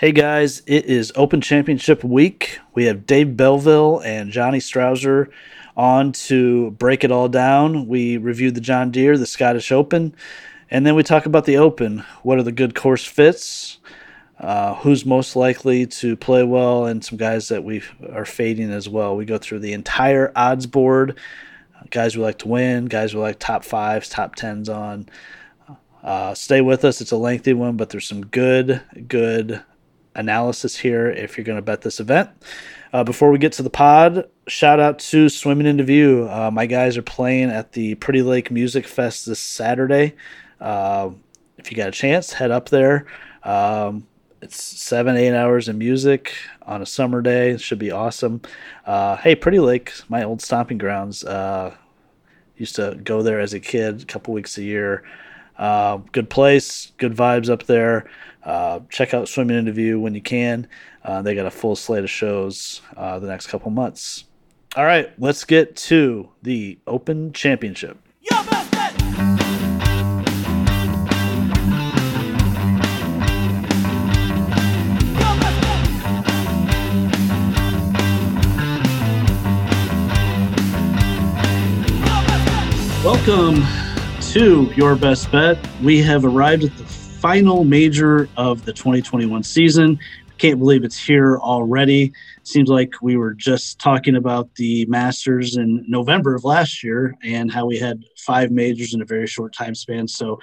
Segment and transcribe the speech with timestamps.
[0.00, 2.58] Hey guys, it is Open Championship week.
[2.72, 5.28] We have Dave Belleville and Johnny Strouser
[5.76, 7.86] on to break it all down.
[7.86, 10.14] We reviewed the John Deere, the Scottish Open,
[10.70, 11.98] and then we talk about the Open.
[12.22, 13.76] What are the good course fits?
[14.38, 18.88] Uh, who's most likely to play well, and some guys that we are fading as
[18.88, 19.14] well.
[19.14, 21.18] We go through the entire odds board.
[21.90, 25.10] Guys we like to win, guys we like top fives, top tens on.
[26.02, 27.02] Uh, stay with us.
[27.02, 29.62] It's a lengthy one, but there's some good, good
[30.14, 32.30] analysis here if you're going to bet this event.
[32.92, 36.28] Uh, before we get to the pod, shout out to Swimming into View.
[36.28, 40.14] Uh, my guys are playing at the Pretty Lake Music Fest this Saturday.
[40.60, 41.10] Uh,
[41.56, 43.06] if you got a chance, head up there.
[43.44, 44.06] Um,
[44.42, 47.50] it's seven, eight hours of music on a summer day.
[47.50, 48.40] It should be awesome.
[48.86, 51.22] Uh, hey, Pretty Lake, my old stomping grounds.
[51.22, 51.74] Uh,
[52.56, 55.04] used to go there as a kid, a couple weeks a year.
[55.58, 58.10] Uh, good place, good vibes up there.
[58.42, 60.66] Uh, check out Swimming into View when you can.
[61.04, 64.24] Uh, they got a full slate of shows uh, the next couple months.
[64.76, 67.98] All right, let's get to the Open Championship.
[83.02, 83.64] Welcome
[84.32, 85.58] to Your Best Bet.
[85.82, 86.79] We have arrived at the
[87.20, 89.98] final major of the 2021 season.
[90.38, 92.14] Can't believe it's here already.
[92.44, 97.52] Seems like we were just talking about the Masters in November of last year and
[97.52, 100.08] how we had five majors in a very short time span.
[100.08, 100.40] So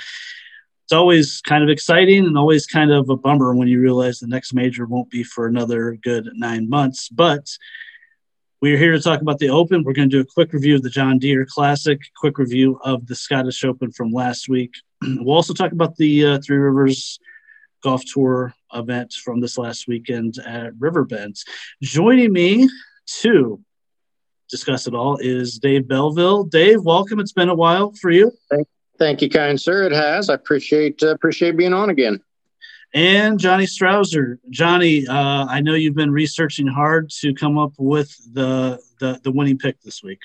[0.83, 4.27] it's always kind of exciting and always kind of a bummer when you realize the
[4.27, 7.09] next major won't be for another good nine months.
[7.09, 7.49] But
[8.61, 9.83] we're here to talk about the Open.
[9.83, 13.05] We're going to do a quick review of the John Deere Classic, quick review of
[13.05, 14.73] the Scottish Open from last week.
[15.03, 17.19] we'll also talk about the uh, Three Rivers
[17.83, 21.35] Golf Tour event from this last weekend at Riverbend.
[21.83, 22.67] Joining me
[23.21, 23.61] to
[24.49, 26.45] discuss it all is Dave Belleville.
[26.45, 27.19] Dave, welcome.
[27.19, 28.31] It's been a while for you.
[28.97, 29.83] Thank, you, kind sir.
[29.83, 30.31] It has.
[30.31, 32.19] I appreciate uh, appreciate being on again
[32.93, 34.39] and Johnny Strouser.
[34.49, 39.31] Johnny, uh, I know you've been researching hard to come up with the the, the
[39.31, 40.19] winning pick this week.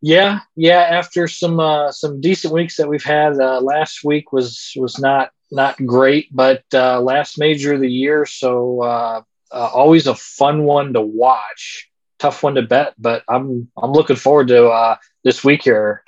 [0.00, 0.80] Yeah, yeah.
[0.80, 5.30] After some uh, some decent weeks that we've had, uh, last week was was not
[5.50, 9.22] not great, but uh, last major of the year, so uh,
[9.52, 11.88] uh, always a fun one to watch.
[12.18, 16.02] Tough one to bet, but I'm I'm looking forward to uh, this week here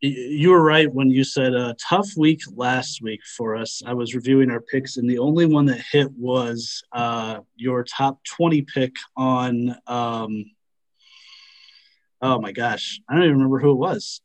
[0.00, 3.82] you were right when you said a tough week last week for us.
[3.84, 8.22] I was reviewing our picks, and the only one that hit was uh, your top
[8.24, 9.76] 20 pick on.
[9.86, 10.44] Um,
[12.22, 14.20] oh my gosh, I don't even remember who it was.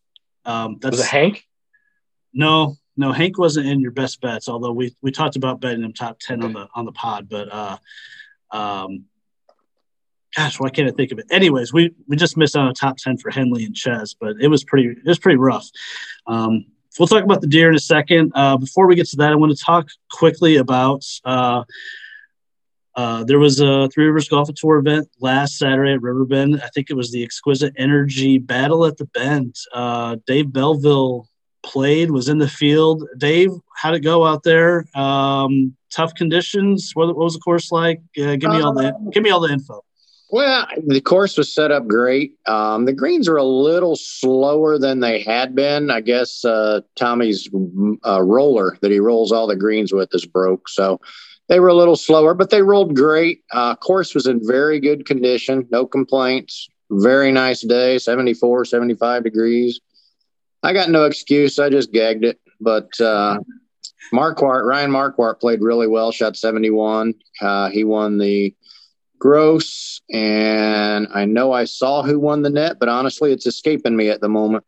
[0.45, 1.43] Um, that's was it Hank?
[2.33, 4.47] No, no, Hank wasn't in your best bets.
[4.47, 7.51] Although we we talked about betting him top 10 on the on the pod, but
[7.51, 7.77] uh,
[8.51, 9.05] um,
[10.35, 11.25] gosh, why can't I think of it?
[11.31, 14.35] Anyways, we we just missed out on a top ten for Henley and Ches, but
[14.39, 15.69] it was pretty it was pretty rough.
[16.27, 16.65] Um,
[16.99, 18.31] we'll talk about the deer in a second.
[18.35, 21.03] Uh, before we get to that, I want to talk quickly about.
[21.25, 21.63] Uh,
[22.95, 26.61] uh, there was a Three Rivers Golf Tour event last Saturday at Riverbend.
[26.61, 29.55] I think it was the Exquisite Energy Battle at the Bend.
[29.73, 31.27] Uh, Dave Belleville
[31.63, 33.03] played, was in the field.
[33.17, 34.85] Dave, how'd it go out there?
[34.93, 36.91] Um, tough conditions.
[36.93, 37.99] What, what, was the course like?
[38.19, 39.83] Uh, give me all the give me all the info.
[40.33, 42.33] Well, the course was set up great.
[42.47, 45.91] Um, the greens are a little slower than they had been.
[45.91, 47.47] I guess uh, Tommy's
[48.03, 50.69] uh, roller that he rolls all the greens with is broke.
[50.69, 50.99] So
[51.49, 53.43] they were a little slower, but they rolled great.
[53.51, 56.67] Uh, course was in very good condition, no complaints.
[56.89, 59.81] Very nice day, 74, 75 degrees.
[60.63, 61.59] I got no excuse.
[61.59, 62.39] I just gagged it.
[62.59, 63.37] But uh,
[64.11, 67.13] Marquardt, Ryan Marquardt played really well, shot 71.
[67.39, 68.55] Uh, he won the
[69.23, 74.09] Gross, and I know I saw who won the net, but honestly, it's escaping me
[74.09, 74.65] at the moment.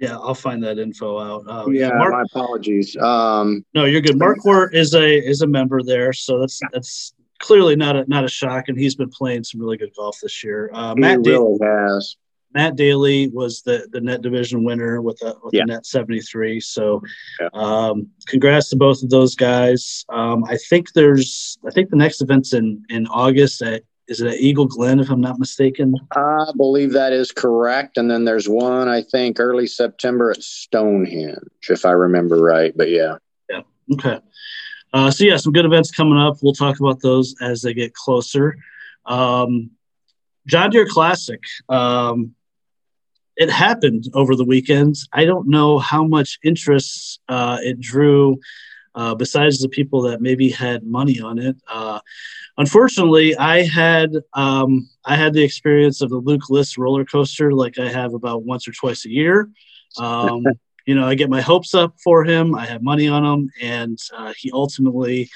[0.00, 1.44] Yeah, I'll find that info out.
[1.46, 2.96] Uh, yeah, Mark, my apologies.
[2.96, 4.16] Um, no, you're good.
[4.16, 8.28] Marquardt is a is a member there, so that's that's clearly not a not a
[8.28, 10.70] shock, and he's been playing some really good golf this year.
[10.72, 12.16] Uh, Matt he really has.
[12.54, 15.62] Matt Daly was the, the net division winner with a with yeah.
[15.62, 16.60] a net 73.
[16.60, 17.02] So
[17.40, 17.48] yeah.
[17.54, 20.04] um, congrats to both of those guys.
[20.08, 24.26] Um, I think there's I think the next event's in in August at is it
[24.26, 25.94] at Eagle Glen if I'm not mistaken?
[26.14, 27.96] I believe that is correct.
[27.96, 31.38] And then there's one I think early September at Stonehenge,
[31.70, 32.76] if I remember right.
[32.76, 33.16] But yeah.
[33.48, 33.62] Yeah.
[33.92, 34.18] Okay.
[34.92, 36.36] Uh, so yeah, some good events coming up.
[36.42, 38.56] We'll talk about those as they get closer.
[39.06, 39.70] Um,
[40.46, 41.40] John Deere Classic.
[41.68, 42.34] Um,
[43.36, 44.96] it happened over the weekend.
[45.12, 48.38] I don't know how much interest uh, it drew
[48.94, 51.56] uh, besides the people that maybe had money on it.
[51.68, 52.00] Uh,
[52.58, 57.78] unfortunately, I had um, I had the experience of the Luke List roller coaster, like
[57.78, 59.48] I have about once or twice a year.
[59.98, 60.44] Um,
[60.86, 62.54] you know, I get my hopes up for him.
[62.54, 65.30] I have money on him, and uh, he ultimately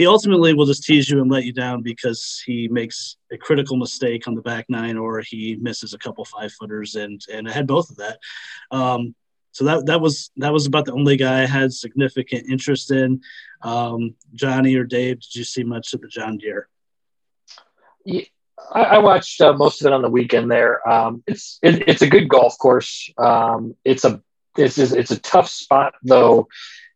[0.00, 3.76] he ultimately will just tease you and let you down because he makes a critical
[3.76, 7.52] mistake on the back nine or he misses a couple five footers and and I
[7.52, 8.18] had both of that.
[8.70, 9.14] Um,
[9.52, 13.20] so that that was that was about the only guy I had significant interest in.
[13.60, 16.66] Um, Johnny or Dave, did you see much of the John Deere?
[18.06, 18.22] Yeah,
[18.72, 20.50] I, watched uh, most of it on the weekend.
[20.50, 23.12] There, um, it's it, it's a good golf course.
[23.18, 24.22] Um, it's a
[24.56, 26.48] it's it's a tough spot though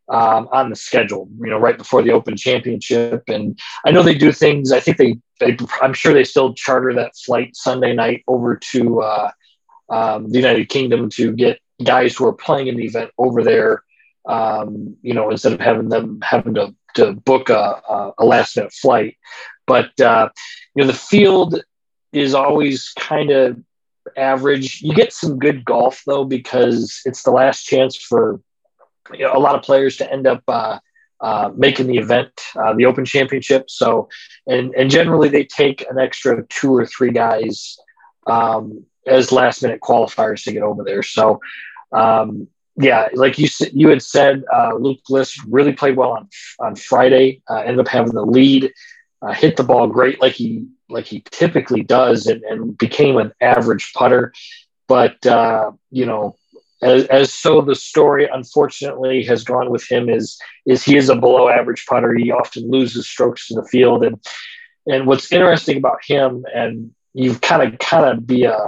[0.09, 1.29] um, on the schedule.
[1.41, 4.73] You know, right before the Open Championship, and I know they do things.
[4.73, 9.03] I think they, they I'm sure they still charter that flight Sunday night over to
[9.03, 9.31] uh,
[9.91, 13.83] um, the United Kingdom to get guys who are playing in the event over there.
[14.27, 18.73] Um, you know, instead of having them having to to book a, a last minute
[18.73, 19.17] flight.
[19.67, 20.29] But uh,
[20.75, 21.63] you know, the field
[22.13, 23.59] is always kind of
[24.17, 24.81] average.
[24.83, 28.41] You get some good golf though because it's the last chance for
[29.13, 30.79] you know, a lot of players to end up uh,
[31.21, 33.71] uh, making the event, uh, the Open Championship.
[33.71, 34.09] So,
[34.47, 37.79] and and generally they take an extra two or three guys
[38.27, 41.03] um, as last minute qualifiers to get over there.
[41.03, 41.41] So,
[41.93, 46.29] um, yeah, like you you had said, uh, Luke List really played well on
[46.59, 47.43] on Friday.
[47.49, 48.73] Uh, ended up having the lead,
[49.23, 53.33] uh, hit the ball great like he like he typically does, and, and became an
[53.41, 54.33] average putter.
[54.89, 55.17] But
[55.91, 56.37] you know,
[56.83, 61.17] as, as so the story unfortunately has gone with him is is he is a
[61.17, 62.15] below average putter.
[62.15, 64.25] He often loses strokes to the field, and
[64.87, 68.59] and what's interesting about him, and you've kind of kind of be a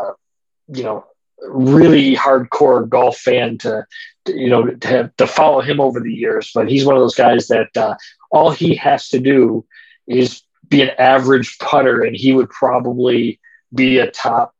[0.69, 1.05] you know
[1.49, 3.87] really hardcore golf fan to,
[4.25, 7.15] to you know to, to, follow him over the years but he's one of those
[7.15, 7.95] guys that uh,
[8.31, 9.65] all he has to do
[10.07, 13.39] is be an average putter and he would probably
[13.75, 14.55] be a top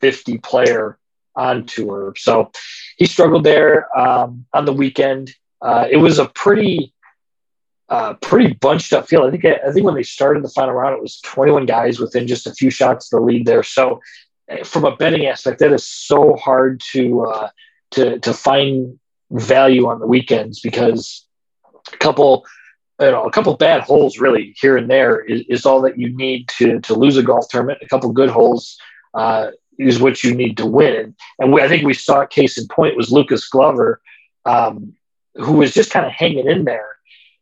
[0.00, 0.98] 50 player
[1.36, 2.50] on tour so
[2.96, 6.92] he struggled there um, on the weekend uh, it was a pretty
[7.88, 9.26] uh, pretty bunched up field.
[9.26, 12.26] I think I think when they started the final round, it was 21 guys within
[12.26, 13.62] just a few shots of the lead there.
[13.62, 14.00] So
[14.64, 17.50] from a betting aspect, that is so hard to uh,
[17.92, 18.98] to to find
[19.30, 21.26] value on the weekends because
[21.92, 22.44] a couple
[23.00, 26.14] you know a couple bad holes really here and there is, is all that you
[26.14, 27.78] need to to lose a golf tournament.
[27.82, 28.78] A couple good holes
[29.14, 29.48] uh,
[29.78, 31.14] is what you need to win.
[31.38, 34.00] And we, I think we saw a case in point was Lucas Glover,
[34.44, 34.94] um,
[35.34, 36.96] who was just kind of hanging in there.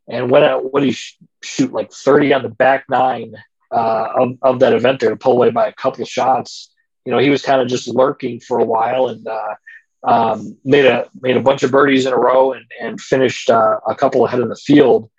[0.09, 3.35] And when what he sh- shoot like thirty on the back nine
[3.71, 6.73] uh, of, of that event there to pull away by a couple shots
[7.05, 9.55] you know, he was kind of just lurking for a while and uh,
[10.05, 13.79] um, made a made a bunch of birdies in a row and, and finished uh,
[13.87, 15.11] a couple ahead of the field.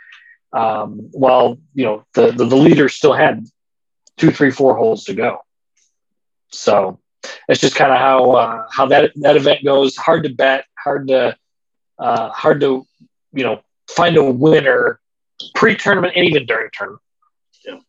[0.54, 3.46] Um, while you know the, the, the leader still had
[4.18, 5.40] two, three, four holes to go.
[6.52, 7.00] So
[7.50, 9.96] it's just kind of how uh, how that that event goes.
[9.98, 11.36] Hard to bet, hard to
[12.00, 12.86] uh, hard to
[13.34, 15.00] you know find a winner
[15.56, 17.02] pre-tournament and even during tournament.
[17.66, 17.80] Yeah,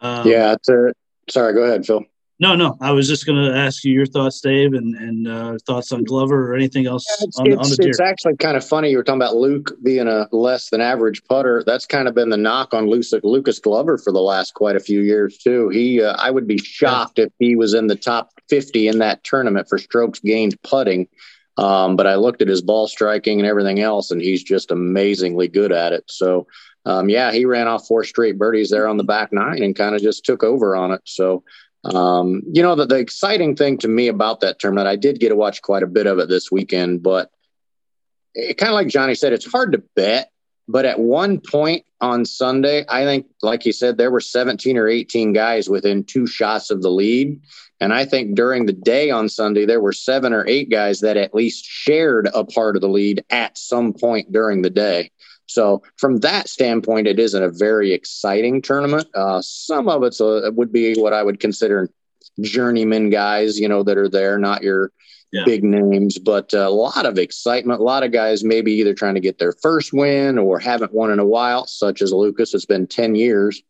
[0.00, 0.52] um, yeah.
[0.54, 0.92] It's a,
[1.30, 2.04] sorry, go ahead, Phil.
[2.40, 2.76] No, no.
[2.80, 6.02] I was just going to ask you your thoughts, Dave, and and uh, thoughts on
[6.02, 7.90] Glover or anything else it's, on, it's, on the deer.
[7.90, 8.90] It's actually kind of funny.
[8.90, 11.62] You were talking about Luke being a less than average putter.
[11.64, 15.02] That's kind of been the knock on Lucas Glover for the last quite a few
[15.02, 15.68] years too.
[15.68, 17.26] He, uh, I would be shocked yeah.
[17.26, 21.06] if he was in the top fifty in that tournament for strokes gained putting.
[21.56, 25.46] Um, but I looked at his ball striking and everything else, and he's just amazingly
[25.46, 26.04] good at it.
[26.08, 26.48] So.
[26.86, 29.94] Um, yeah, he ran off four straight birdies there on the back nine and kind
[29.94, 31.00] of just took over on it.
[31.06, 31.42] So
[31.84, 35.28] um, you know, the, the exciting thing to me about that tournament, I did get
[35.28, 37.30] to watch quite a bit of it this weekend, but
[38.34, 40.30] it kind of like Johnny said, it's hard to bet.
[40.66, 44.88] But at one point on Sunday, I think, like he said, there were 17 or
[44.88, 47.38] 18 guys within two shots of the lead.
[47.80, 51.18] And I think during the day on Sunday, there were seven or eight guys that
[51.18, 55.10] at least shared a part of the lead at some point during the day.
[55.54, 59.06] So from that standpoint, it isn't a very exciting tournament.
[59.14, 61.88] Uh, some of it's a, it would be what I would consider
[62.40, 64.90] journeyman guys, you know, that are there, not your
[65.30, 65.44] yeah.
[65.44, 67.80] big names, but a lot of excitement.
[67.80, 71.12] A lot of guys maybe either trying to get their first win or haven't won
[71.12, 72.52] in a while, such as Lucas.
[72.52, 73.62] It's been 10 years.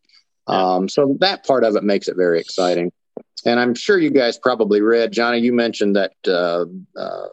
[0.49, 0.75] Yeah.
[0.75, 2.91] Um, so that part of it makes it very exciting.
[3.45, 6.65] And I'm sure you guys probably read, Johnny, you mentioned that uh,
[6.99, 7.27] uh,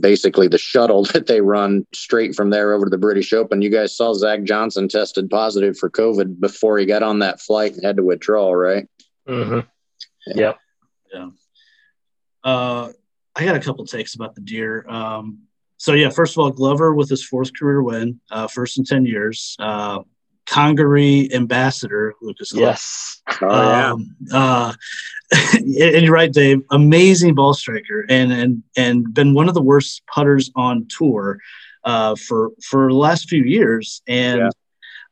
[0.00, 3.62] basically the shuttle that they run straight from there over to the British Open.
[3.62, 7.74] You guys saw Zach Johnson tested positive for COVID before he got on that flight
[7.74, 8.86] and had to withdraw, right?
[9.28, 9.60] Mm-hmm.
[10.38, 10.54] Yeah.
[11.12, 11.28] Yeah.
[12.42, 12.92] Uh,
[13.34, 14.86] I got a couple takes about the deer.
[14.88, 15.40] Um,
[15.78, 19.04] so yeah, first of all, Glover with his fourth career win, uh, first in ten
[19.04, 19.56] years.
[19.58, 20.00] Uh,
[20.46, 22.52] Congaree ambassador Lucas.
[22.52, 22.66] Glover.
[22.66, 23.22] Yes.
[23.42, 23.92] Oh, yeah.
[23.92, 24.72] Um, uh,
[25.54, 26.62] and you're right, Dave.
[26.70, 31.38] Amazing ball striker, and and and been one of the worst putters on tour
[31.84, 34.02] uh, for for the last few years.
[34.06, 34.48] And yeah.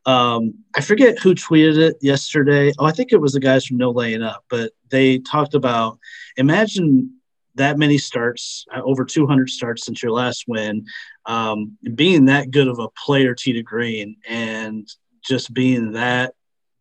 [0.06, 2.72] um, I forget who tweeted it yesterday.
[2.78, 5.98] Oh, I think it was the guys from No Laying Up, but they talked about
[6.36, 7.14] imagine
[7.56, 10.84] that many starts, uh, over 200 starts since your last win,
[11.26, 14.88] um, being that good of a player tee to green, and
[15.24, 16.34] just being that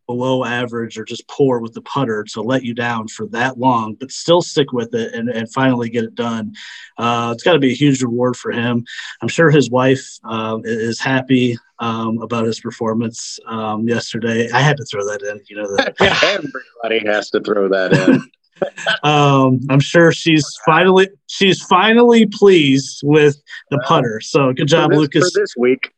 [0.06, 3.94] below average or just poor with the putter to let you down for that long,
[3.94, 6.52] but still stick with it and, and finally get it done.
[6.98, 8.84] Uh, it's got to be a huge reward for him.
[9.22, 14.50] I'm sure his wife uh, is happy um, about his performance um, yesterday.
[14.50, 15.40] I had to throw that in.
[15.48, 18.30] You know, that everybody has to throw that in.
[19.02, 24.20] um, I'm sure she's finally she's finally pleased with the putter.
[24.20, 25.32] So good job, for this, Lucas.
[25.32, 25.93] For this week.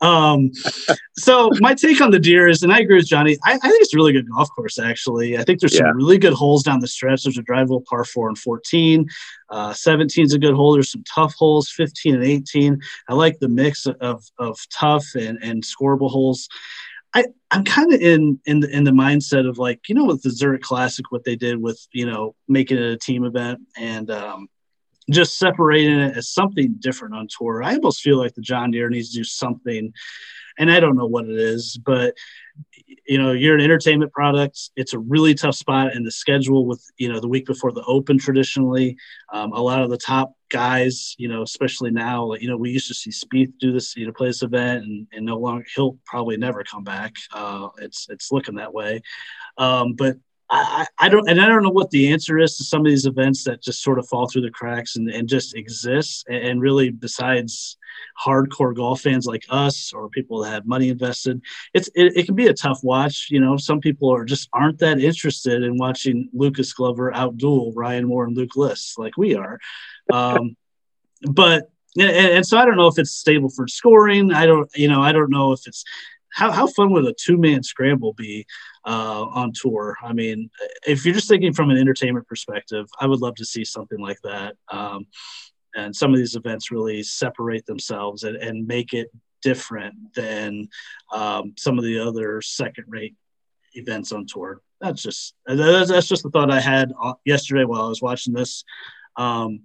[0.00, 0.50] Um,
[1.16, 3.36] so my take on the deer is, and I agree with Johnny.
[3.44, 4.78] I, I think it's a really good golf course.
[4.78, 5.80] Actually, I think there's yeah.
[5.80, 7.22] some really good holes down the stretch.
[7.22, 9.06] There's a drivable par four and 14.
[9.50, 10.72] Uh, 17 is a good hole.
[10.72, 12.80] There's some tough holes, 15 and 18.
[13.08, 16.48] I like the mix of of tough and and scoreable holes.
[17.14, 20.22] I, I'm kind of in in the, in the mindset of like you know with
[20.22, 24.10] the Zurich Classic what they did with you know making it a team event and
[24.10, 24.48] um,
[25.10, 27.62] just separating it as something different on tour.
[27.62, 29.92] I almost feel like the John Deere needs to do something,
[30.58, 32.14] and I don't know what it is, but
[33.06, 34.70] you know, you're an entertainment product.
[34.76, 37.84] It's a really tough spot in the schedule with you know the week before the
[37.84, 38.18] Open.
[38.18, 38.96] Traditionally,
[39.32, 42.70] um, a lot of the top guys, you know, especially now, like, you know, we
[42.70, 45.64] used to see Spieth do this, you know, play this event, and, and no longer
[45.74, 47.14] he'll probably never come back.
[47.32, 49.00] Uh, it's it's looking that way,
[49.58, 50.16] um, but
[50.54, 53.06] I, I don't, and I don't know what the answer is to some of these
[53.06, 56.26] events that just sort of fall through the cracks and, and just exist.
[56.28, 57.78] And really, besides
[58.22, 61.40] hardcore golf fans like us or people that have money invested,
[61.72, 63.28] it's it, it can be a tough watch.
[63.30, 68.06] You know, some people are just aren't that interested in watching Lucas Glover outduel Ryan
[68.06, 69.58] Moore and Luke List like we are.
[70.12, 70.54] Um,
[71.22, 74.32] but and, and, so I don't know if it's stable for scoring.
[74.32, 75.84] I don't, you know, I don't know if it's
[76.34, 78.46] how, how fun would a two man scramble be
[78.86, 79.96] uh, on tour?
[80.02, 80.50] I mean,
[80.86, 84.18] if you're just thinking from an entertainment perspective, I would love to see something like
[84.24, 84.56] that.
[84.68, 85.06] Um,
[85.74, 89.10] and some of these events really separate themselves and, and make it
[89.42, 90.68] different than
[91.12, 93.16] um, some of the other second rate
[93.74, 94.60] events on tour.
[94.80, 98.64] That's just that's, just the thought I had uh, yesterday while I was watching this.
[99.16, 99.60] Um,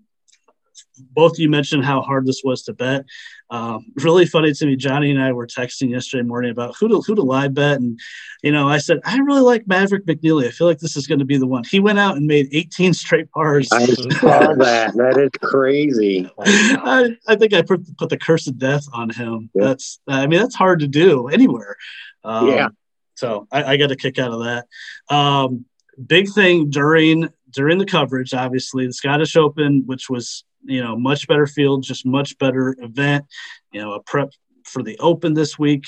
[0.97, 3.05] both of you mentioned how hard this was to bet.
[3.49, 4.75] Um, really funny to me.
[4.75, 7.99] Johnny and I were texting yesterday morning about who to who to live bet, and
[8.43, 10.47] you know, I said I really like Maverick McNealy.
[10.47, 11.63] I feel like this is going to be the one.
[11.69, 13.69] He went out and made 18 straight pars.
[13.71, 14.95] I saw that.
[14.95, 16.29] That is crazy.
[16.39, 19.49] I, I, think I put put the curse of death on him.
[19.53, 19.63] Yeah.
[19.65, 21.77] That's I mean that's hard to do anywhere.
[22.23, 22.69] Um, yeah.
[23.15, 24.67] So I, I got a kick out of that.
[25.13, 25.65] Um,
[26.05, 31.27] big thing during during the coverage, obviously the Scottish Open, which was you know, much
[31.27, 33.25] better field, just much better event.
[33.71, 34.29] You know, a prep
[34.65, 35.85] for the Open this week.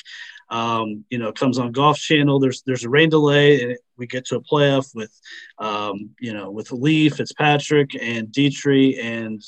[0.50, 2.40] Um, you know, comes on Golf Channel.
[2.40, 5.12] There's there's a rain delay, and we get to a playoff with,
[5.60, 9.44] um, you know, with Lee Fitzpatrick and Detry, and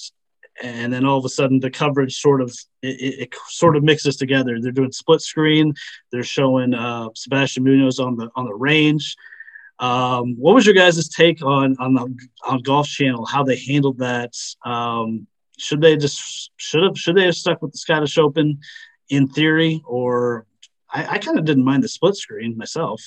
[0.61, 4.15] and then all of a sudden the coverage sort of it, it, sort of mixes
[4.15, 4.59] together.
[4.59, 5.73] They're doing split screen.
[6.11, 9.15] They're showing uh, Sebastian Munoz on the on the range.
[9.81, 12.15] Um, what was your guys' take on on the
[12.47, 13.25] on Golf Channel?
[13.25, 14.33] How they handled that?
[14.63, 18.59] Um, should they just should have should they have stuck with the Scottish Open
[19.09, 20.45] in theory, or
[20.89, 23.01] I, I kind of didn't mind the split screen myself.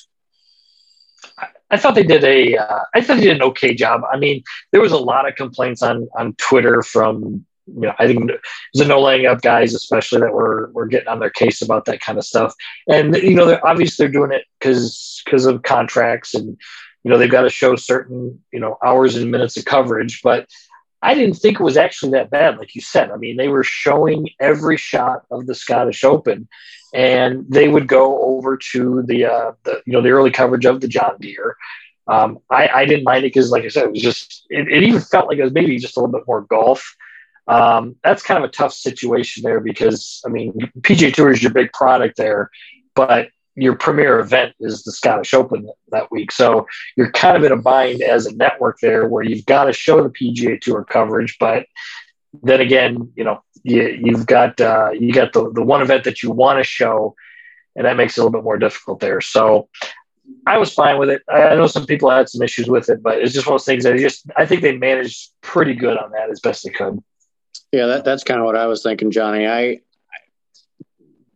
[1.38, 4.02] I, I thought they did a uh, I thought they did an okay job.
[4.12, 8.06] I mean, there was a lot of complaints on on Twitter from you know, I
[8.06, 8.30] think
[8.75, 12.00] there's no laying up guys, especially that were were getting on their case about that
[12.00, 12.54] kind of stuff.
[12.88, 16.59] And you know, they're obviously they're doing it because because of contracts and
[17.02, 20.21] you know they've got to show certain you know hours and minutes of coverage.
[20.23, 20.49] But
[21.02, 23.11] I didn't think it was actually that bad, like you said.
[23.11, 26.49] I mean, they were showing every shot of the Scottish Open,
[26.92, 30.80] and they would go over to the uh, the you know the early coverage of
[30.80, 31.56] the John Deere.
[32.06, 34.83] Um, I, I didn't mind it because, like I said, it was just it, it
[34.83, 36.94] even felt like it was maybe just a little bit more golf
[37.47, 41.53] um, that's kind of a tough situation there because I mean PGA Tour is your
[41.53, 42.51] big product there,
[42.95, 46.33] but your premier event is the Scottish Open that week.
[46.33, 49.73] So you're kind of in a bind as a network there where you've got to
[49.73, 51.67] show the PGA Tour coverage, but
[52.43, 56.23] then again, you know, you, have got uh, you got the, the one event that
[56.23, 57.15] you want to show,
[57.77, 59.21] and that makes it a little bit more difficult there.
[59.21, 59.69] So
[60.47, 61.23] I was fine with it.
[61.29, 63.67] I know some people had some issues with it, but it's just one of those
[63.67, 67.03] things that just I think they managed pretty good on that as best they could.
[67.75, 69.49] Yeah, that, that's kind of what I was thinking, Johnny.
[69.49, 69.81] I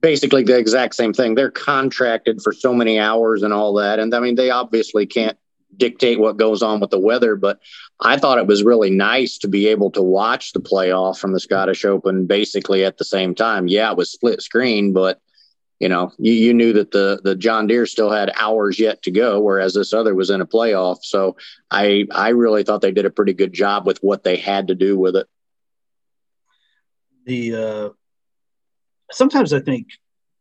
[0.00, 1.34] basically the exact same thing.
[1.34, 3.98] They're contracted for so many hours and all that.
[3.98, 5.36] And I mean, they obviously can't
[5.76, 7.58] dictate what goes on with the weather, but
[7.98, 11.40] I thought it was really nice to be able to watch the playoff from the
[11.40, 13.66] Scottish Open basically at the same time.
[13.66, 15.20] Yeah, it was split screen, but
[15.80, 19.10] you know, you, you knew that the the John Deere still had hours yet to
[19.10, 20.98] go, whereas this other was in a playoff.
[21.02, 21.36] So
[21.72, 24.76] I I really thought they did a pretty good job with what they had to
[24.76, 25.26] do with it.
[27.28, 27.88] The uh,
[29.12, 29.88] sometimes I think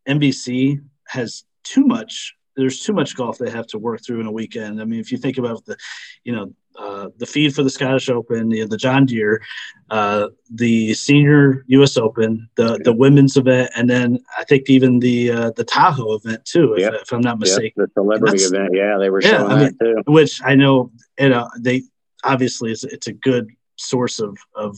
[0.08, 2.34] NBC has too much.
[2.56, 4.82] There's too much golf they have to work through in a weekend.
[4.82, 5.76] I mean, if you think about the,
[6.24, 9.42] you know, uh, the feed for the Scottish Open, the, the John Deere,
[9.90, 11.98] uh, the Senior U.S.
[11.98, 16.46] Open, the the women's event, and then I think even the uh, the Tahoe event
[16.46, 16.94] too, if, yep.
[17.02, 17.82] if I'm not mistaken.
[17.82, 17.90] Yep.
[17.96, 20.12] The celebrity event, yeah, they were yeah, showing I mean, that too.
[20.12, 21.84] Which I know, you know, they
[22.24, 24.78] obviously it's, it's a good source of of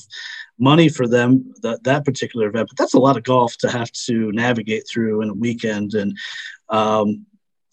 [0.58, 2.70] money for them that that particular event.
[2.70, 6.18] But that's a lot of golf to have to navigate through in a weekend, and
[6.70, 7.26] um,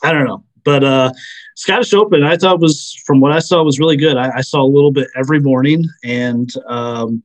[0.02, 0.44] I don't know.
[0.64, 1.12] But uh,
[1.54, 4.16] Scottish Open, I thought was from what I saw was really good.
[4.16, 7.22] I, I saw a little bit every morning, and um,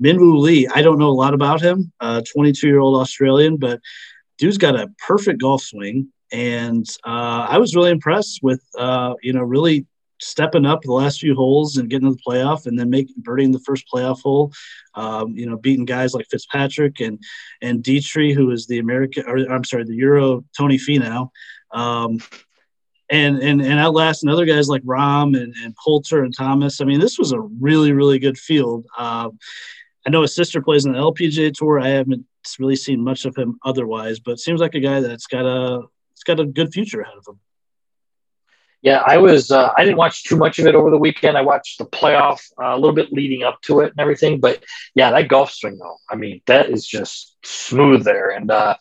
[0.00, 0.66] Min Woo Lee.
[0.74, 3.80] I don't know a lot about him, 22 uh, year old Australian, but
[4.38, 9.32] dude's got a perfect golf swing, and uh, I was really impressed with uh, you
[9.32, 9.86] know really
[10.20, 13.52] stepping up the last few holes and getting to the playoff and then making birding
[13.52, 14.52] the first playoff hole.
[14.94, 17.22] Um, you know, beating guys like Fitzpatrick and
[17.62, 21.30] and Detry, who is the American or I'm sorry, the Euro Tony Finau.
[21.72, 22.18] Um,
[23.10, 26.80] and and and outlasting other guys like Rahm and, and Poulter and Thomas.
[26.80, 28.86] I mean, this was a really, really good field.
[28.96, 29.38] Um,
[30.06, 31.80] I know his sister plays in the LPGA tour.
[31.80, 32.24] I haven't
[32.58, 36.22] really seen much of him otherwise, but seems like a guy that's got a it's
[36.22, 37.40] got a good future ahead of him.
[38.82, 39.50] Yeah, I was.
[39.50, 41.36] Uh, I didn't watch too much of it over the weekend.
[41.36, 44.40] I watched the playoff uh, a little bit leading up to it and everything.
[44.40, 48.30] But yeah, that golf swing though, I mean, that is just smooth there.
[48.30, 48.76] And uh,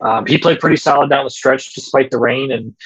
[0.00, 2.76] um, he played pretty solid down the stretch despite the rain, and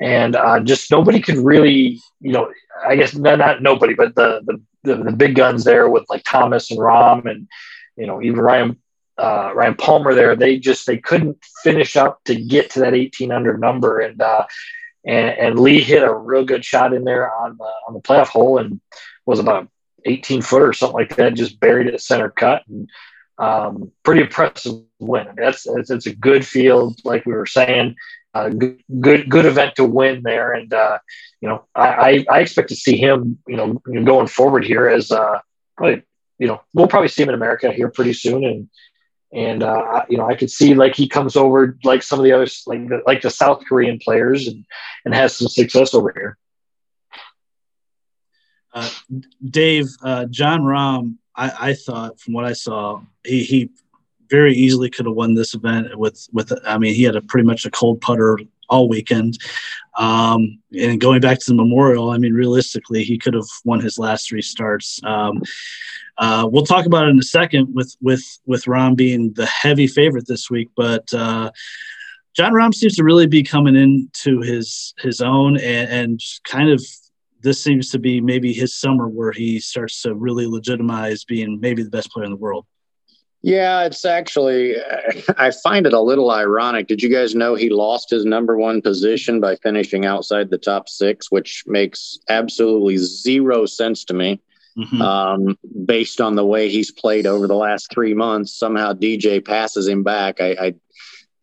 [0.00, 2.52] and uh, just nobody could really, you know,
[2.84, 6.24] I guess not, not nobody, but the, the, the the big guns there with like
[6.24, 7.48] Thomas and Rahm and
[7.96, 8.76] you know even Ryan
[9.18, 10.36] uh, Ryan Palmer there.
[10.36, 14.46] They just they couldn't finish up to get to that 1800 number, and uh,
[15.08, 18.28] and, and Lee hit a real good shot in there on the, on the playoff
[18.28, 18.78] hole and
[19.24, 19.68] was about
[20.04, 22.62] 18 foot or something like that, just buried it center cut.
[22.68, 22.90] And
[23.38, 25.22] um, pretty impressive win.
[25.22, 27.96] I mean, that's, that's a good field, like we were saying.
[28.34, 30.98] Uh, good, good, good event to win there, and uh,
[31.40, 35.40] you know, I, I, expect to see him, you know, going forward here as uh,
[35.78, 36.02] probably,
[36.38, 38.68] you know, we'll probably see him in America here pretty soon, and
[39.32, 42.32] and uh, you know I could see like he comes over like some of the
[42.32, 44.64] others like the, like the South Korean players and
[45.04, 46.38] and has some success over here.
[48.72, 48.90] Uh,
[49.50, 53.70] Dave, uh, Jon Rahm, I, I, thought from what I saw, he, he
[54.28, 56.52] very easily could have won this event with with.
[56.66, 58.38] I mean, he had a pretty much a cold putter
[58.68, 59.38] all weekend.
[59.96, 63.98] Um, and going back to the Memorial, I mean, realistically, he could have won his
[63.98, 65.00] last three starts.
[65.04, 65.42] Um,
[66.18, 69.86] uh, we'll talk about it in a second with with with Rahm being the heavy
[69.86, 71.50] favorite this week, but uh,
[72.36, 76.84] Jon Rahm seems to really be coming into his his own and, and kind of
[77.40, 81.82] this seems to be maybe his summer where he starts to really legitimize being maybe
[81.82, 82.66] the best player in the world.
[83.42, 84.74] Yeah, it's actually,
[85.38, 86.88] I find it a little ironic.
[86.88, 90.88] Did you guys know he lost his number one position by finishing outside the top
[90.88, 94.40] six, which makes absolutely zero sense to me?
[94.78, 95.02] Mm-hmm.
[95.02, 99.88] Um, based on the way he's played over the last three months, somehow DJ passes
[99.88, 100.40] him back.
[100.40, 100.74] I, I,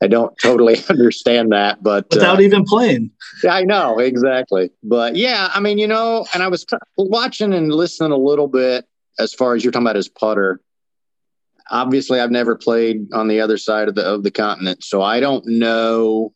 [0.02, 3.12] I don't totally understand that, but without uh, even playing,
[3.50, 4.70] I know exactly.
[4.84, 8.48] But yeah, I mean, you know, and I was t- watching and listening a little
[8.48, 8.86] bit
[9.20, 10.62] as far as you're talking about his putter
[11.70, 15.20] obviously I've never played on the other side of the of the continent, so I
[15.20, 16.34] don't know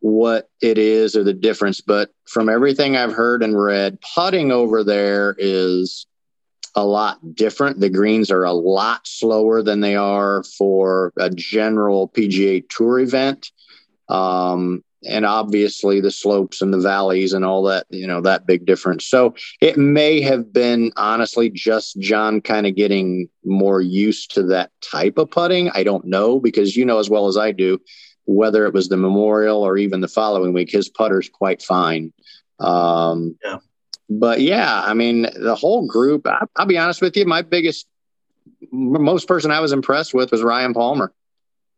[0.00, 1.80] what it is or the difference.
[1.80, 6.06] But from everything I've heard and read, putting over there is
[6.74, 7.80] a lot different.
[7.80, 13.50] The greens are a lot slower than they are for a general PGA Tour event.
[14.08, 18.64] Um, and obviously the slopes and the valleys and all that, you know, that big
[18.64, 19.06] difference.
[19.06, 24.70] So it may have been honestly just Jon kind of getting more used to that
[24.80, 25.70] type of putting.
[25.70, 27.80] I don't know because you know as well as I do
[28.26, 32.12] whether it was the Memorial or even the following week, his putter's quite fine.
[32.58, 33.58] Um, yeah.
[34.08, 37.86] But yeah, I mean, the whole group, I, I'll be honest with you, my biggest,
[38.70, 41.12] most person I was impressed with was Ryan Palmer.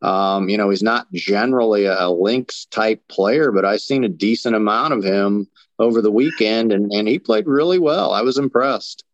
[0.03, 4.55] Um, you know, he's not generally a, links type player, but I've seen a decent
[4.55, 8.13] amount of him over the weekend, and, and he played really well.
[8.13, 9.05] I was impressed.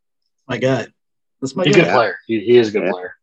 [0.48, 0.92] My God.
[1.40, 1.82] that's my he's guy.
[1.82, 2.18] a good player.
[2.26, 2.90] He, he is a good yeah.
[2.90, 3.16] player.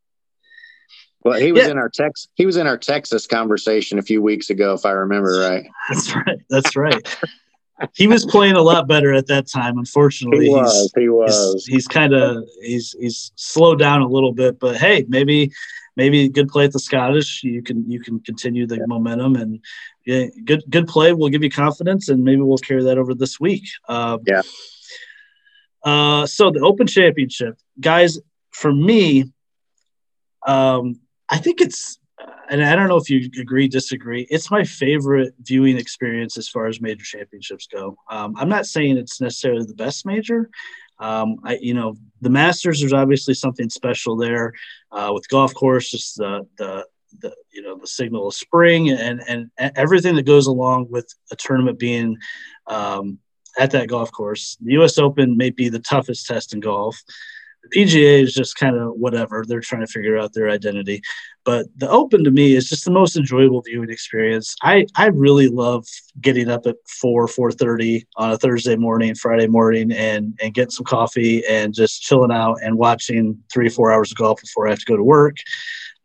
[1.21, 1.71] Well, he was yeah.
[1.71, 2.30] in our Tex.
[2.36, 5.69] He was in our Texas conversation a few weeks ago, if I remember right.
[5.89, 6.39] That's right.
[6.49, 7.17] That's right.
[7.93, 9.77] He was playing a lot better at that time.
[9.77, 10.73] Unfortunately, he was.
[10.73, 11.53] He's, he was.
[11.53, 15.51] He's, he's kind of he's he's slowed down a little bit, but hey, maybe
[15.95, 17.43] maybe good play at the Scottish.
[17.43, 18.85] You can you can continue the yeah.
[18.87, 19.59] momentum and
[20.05, 23.39] yeah, good good play will give you confidence, and maybe we'll carry that over this
[23.39, 23.63] week.
[23.87, 24.41] Uh, yeah.
[25.83, 28.19] Uh, so the Open Championship, guys,
[28.51, 29.31] for me,
[30.45, 31.99] um, I think it's
[32.49, 34.27] and I don't know if you agree, disagree.
[34.29, 37.95] It's my favorite viewing experience as far as major championships go.
[38.10, 40.49] Um, I'm not saying it's necessarily the best major.
[40.99, 44.53] Um, I, you know, the Masters, there's obviously something special there
[44.91, 46.86] uh, with golf course, just the, the,
[47.21, 51.36] the, you know, the signal of spring and, and everything that goes along with a
[51.36, 52.17] tournament being
[52.67, 53.19] um,
[53.58, 54.58] at that golf course.
[54.62, 54.97] The U.S.
[54.97, 57.01] Open may be the toughest test in golf.
[57.74, 59.43] PGA is just kind of whatever.
[59.48, 61.02] They're trying to figure out their identity.
[61.45, 64.56] But the Open to me is just the most enjoyable viewing experience.
[64.62, 65.86] I, I really love
[66.22, 70.72] getting up at four, four thirty on a Thursday morning, Friday morning, and and getting
[70.72, 74.72] some coffee and just chilling out and watching three, four hours of golf before I
[74.72, 75.38] have to go to work.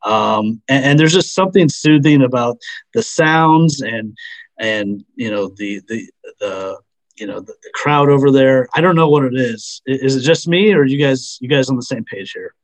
[0.04, 2.58] Um, and, and there's just something soothing about
[2.92, 4.16] the sounds and
[4.58, 6.78] and you know the the the
[7.16, 8.68] you know the, the, crowd over there.
[8.74, 9.82] I don't know what it is.
[9.86, 12.54] Is it just me, or you guys you guys on the same page here?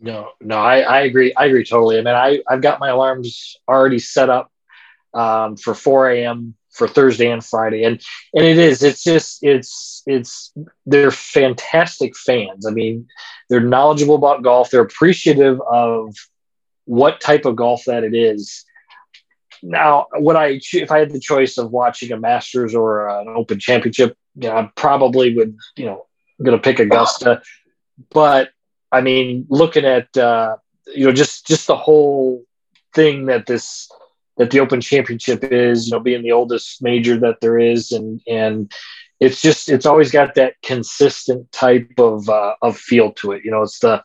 [0.00, 1.32] No, no, I, I agree.
[1.34, 1.98] I agree totally.
[1.98, 4.52] I mean, I I've got my alarms already set up
[5.14, 6.54] um, for 4 a.m.
[6.70, 8.00] for Thursday and Friday, and
[8.34, 8.82] and it is.
[8.82, 10.52] It's just it's it's
[10.84, 12.66] they're fantastic fans.
[12.66, 13.08] I mean,
[13.48, 14.70] they're knowledgeable about golf.
[14.70, 16.14] They're appreciative of
[16.84, 18.64] what type of golf that it is
[19.68, 23.58] now, would I if I had the choice of watching a Masters or an Open
[23.58, 26.06] Championship, you know, I probably would, you know,
[26.42, 27.42] going to pick Augusta.
[28.10, 28.50] But
[28.92, 30.56] I mean, looking at uh,
[30.94, 32.44] you know just just the whole
[32.94, 33.90] thing that this
[34.36, 38.20] that the Open Championship is, you know, being the oldest major that there is, and
[38.28, 38.72] and
[39.18, 43.44] it's just it's always got that consistent type of uh, of feel to it.
[43.44, 44.02] You know, it's the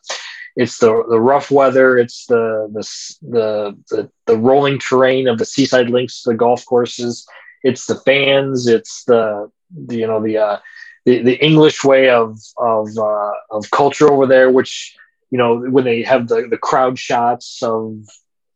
[0.56, 2.82] it's the the rough weather, it's the the
[3.22, 7.26] the the, the rolling terrain of the seaside links the golf courses,
[7.62, 9.50] it's the fans, it's the,
[9.86, 10.58] the you know the uh,
[11.04, 14.96] the, the English way of of uh, of culture over there, which
[15.30, 17.94] you know when they have the the crowd shots of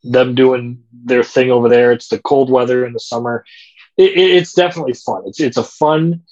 [0.02, 1.92] them doing their thing over there.
[1.92, 3.44] It's the cold weather in the summer.
[3.96, 5.22] It, it, it's definitely fun.
[5.26, 6.22] It's it's a fun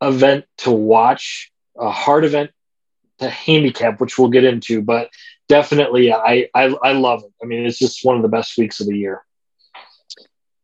[0.00, 2.50] event to watch, a hard event
[3.18, 5.10] to handicap, which we'll get into, but
[5.48, 7.32] definitely I, I, I love it.
[7.42, 9.22] I mean, it's just one of the best weeks of the year.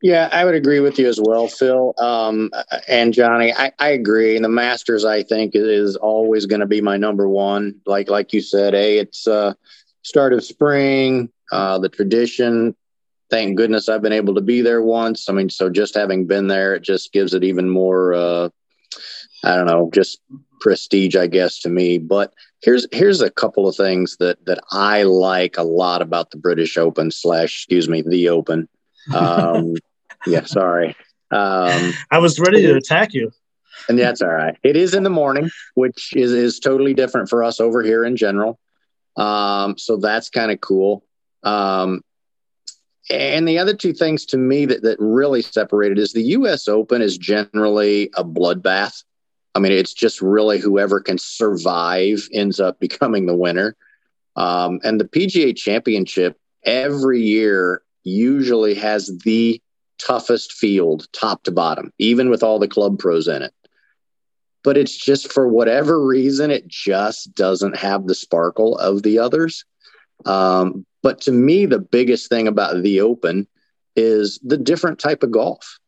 [0.02, 1.92] Yeah, I would agree with you as well, Phil.
[1.98, 2.50] Um,
[2.88, 4.34] and Johnny, I, I agree.
[4.34, 7.74] And the Masters, I think, is always going to be my number one.
[7.84, 9.52] Like like you said, hey, it's uh,
[10.02, 12.74] start of spring, uh, the tradition.
[13.28, 15.28] Thank goodness I've been able to be there once.
[15.28, 18.14] I mean, so just having been there, it just gives it even more.
[18.14, 18.48] Uh,
[19.44, 20.20] I don't know, just
[20.60, 21.98] prestige, I guess, to me.
[21.98, 26.36] But here's here's a couple of things that that I like a lot about the
[26.36, 28.68] British Open slash, excuse me, the Open.
[29.14, 29.74] Um,
[30.26, 30.96] yeah, sorry.
[31.30, 33.32] Um, I was ready to attack you.
[33.88, 34.56] And that's all right.
[34.62, 38.16] It is in the morning, which is is totally different for us over here in
[38.16, 38.58] general.
[39.16, 41.04] Um, so that's kind of cool.
[41.42, 42.02] Um,
[43.10, 47.02] and the other two things to me that, that really separated is the US Open
[47.02, 49.02] is generally a bloodbath.
[49.54, 53.76] I mean, it's just really whoever can survive ends up becoming the winner.
[54.36, 59.60] Um, and the PGA Championship every year usually has the
[59.98, 63.52] toughest field, top to bottom, even with all the club pros in it.
[64.62, 69.64] But it's just for whatever reason, it just doesn't have the sparkle of the others.
[70.26, 73.46] Um, but to me, the biggest thing about the Open
[73.96, 75.78] is the different type of golf.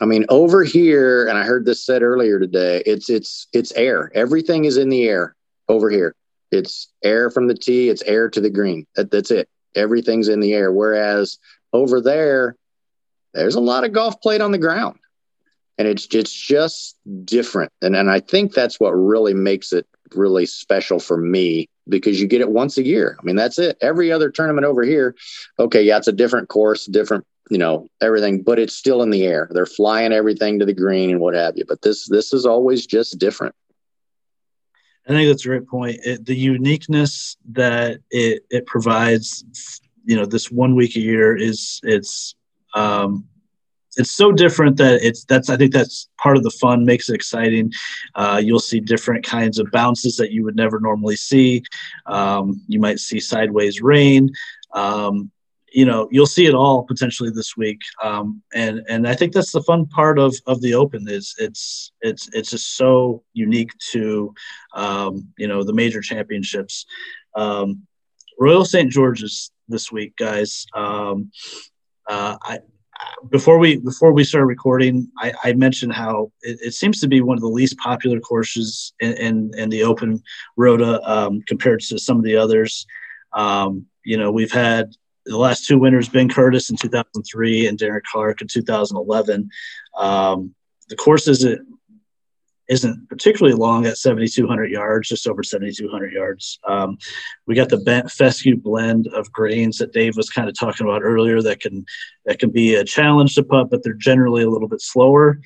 [0.00, 4.12] I mean, over here, and I heard this said earlier today, it's it's it's air.
[4.14, 5.34] Everything is in the air
[5.68, 6.14] over here.
[6.50, 8.86] It's air from the tee, it's air to the green.
[8.96, 9.48] That, that's it.
[9.74, 10.72] Everything's in the air.
[10.72, 11.38] Whereas
[11.72, 12.56] over there,
[13.34, 14.98] there's a lot of golf played on the ground.
[15.76, 17.72] And it's it's just different.
[17.82, 22.26] And and I think that's what really makes it really special for me because you
[22.26, 23.16] get it once a year.
[23.18, 23.78] I mean, that's it.
[23.80, 25.14] Every other tournament over here,
[25.58, 29.24] okay, yeah, it's a different course, different you know everything but it's still in the
[29.24, 32.46] air they're flying everything to the green and what have you but this this is
[32.46, 33.54] always just different
[35.06, 39.44] i think that's a great point it, the uniqueness that it it provides
[40.04, 42.34] you know this one week a year is it's
[42.74, 43.24] um
[43.98, 47.14] it's so different that it's that's I think that's part of the fun makes it
[47.14, 47.72] exciting.
[48.14, 51.64] Uh, you'll see different kinds of bounces that you would never normally see.
[52.06, 54.30] Um, you might see sideways rain.
[54.72, 55.30] Um,
[55.72, 59.52] you know, you'll see it all potentially this week, um, and and I think that's
[59.52, 64.34] the fun part of of the Open is it's it's it's just so unique to
[64.74, 66.86] um, you know the major championships.
[67.34, 67.86] Um,
[68.38, 68.90] Royal St.
[68.90, 70.66] George's this week, guys.
[70.74, 71.30] Um,
[72.08, 72.58] uh, I
[73.30, 77.20] before we before we started recording, I, I mentioned how it, it, seems to be
[77.20, 80.22] one of the least popular courses in in, in the Open
[80.56, 82.86] Rota um, compared to some of the others.
[83.32, 84.94] Um, you know, we've had
[85.28, 89.50] the last two winners, Ben Curtis in 2003 and Darren Clarke in 2011.
[89.96, 90.54] Um,
[90.88, 91.66] the course isn't
[92.68, 96.58] isn't particularly long at 7,200 yards, just over 7,200 yards.
[96.68, 96.98] Um,
[97.46, 101.02] we got the bent fescue blend of grains that Dave was kind of talking about
[101.02, 101.86] earlier that can
[102.26, 105.40] that can be a challenge to putt, but they're generally a little bit slower.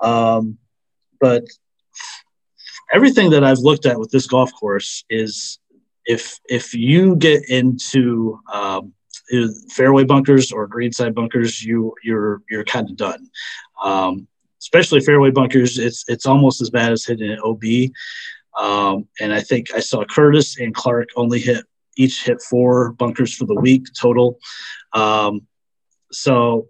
[0.00, 0.58] Um,
[1.20, 1.44] but
[2.92, 5.58] everything that I've looked at with this golf course is
[6.06, 8.94] if if you get into um,
[9.70, 13.28] fairway bunkers or greenside bunkers, you you're you're kind of done.
[13.82, 14.28] Um,
[14.60, 17.90] especially fairway bunkers, it's it's almost as bad as hitting an OB.
[18.58, 21.64] Um, and I think I saw Curtis and Clarke only hit
[21.96, 24.38] each hit four bunkers for the week total.
[24.92, 25.46] Um,
[26.10, 26.68] so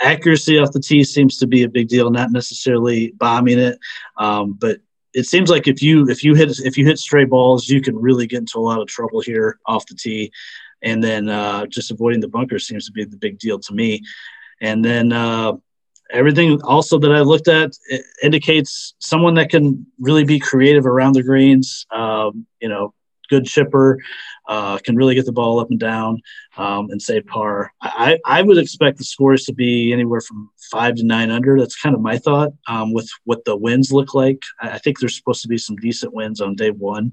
[0.00, 3.78] accuracy off the tee seems to be a big deal, not necessarily bombing it,
[4.18, 4.78] um, but
[5.14, 7.96] it seems like if you if you hit if you hit stray balls, you can
[7.96, 10.30] really get into a lot of trouble here off the tee,
[10.82, 14.02] and then uh, just avoiding the bunker seems to be the big deal to me.
[14.60, 15.52] And then uh,
[16.10, 17.72] everything also that I looked at
[18.22, 21.86] indicates someone that can really be creative around the greens.
[21.90, 22.94] Um, you know,
[23.28, 23.98] good chipper,
[24.48, 26.20] uh, can really get the ball up and down
[26.56, 27.72] um, and save par.
[27.82, 31.58] I, I would expect the scores to be anywhere from five to nine under.
[31.58, 34.40] That's kind of my thought um, with what the wins look like.
[34.60, 37.12] I think there's supposed to be some decent wins on day one.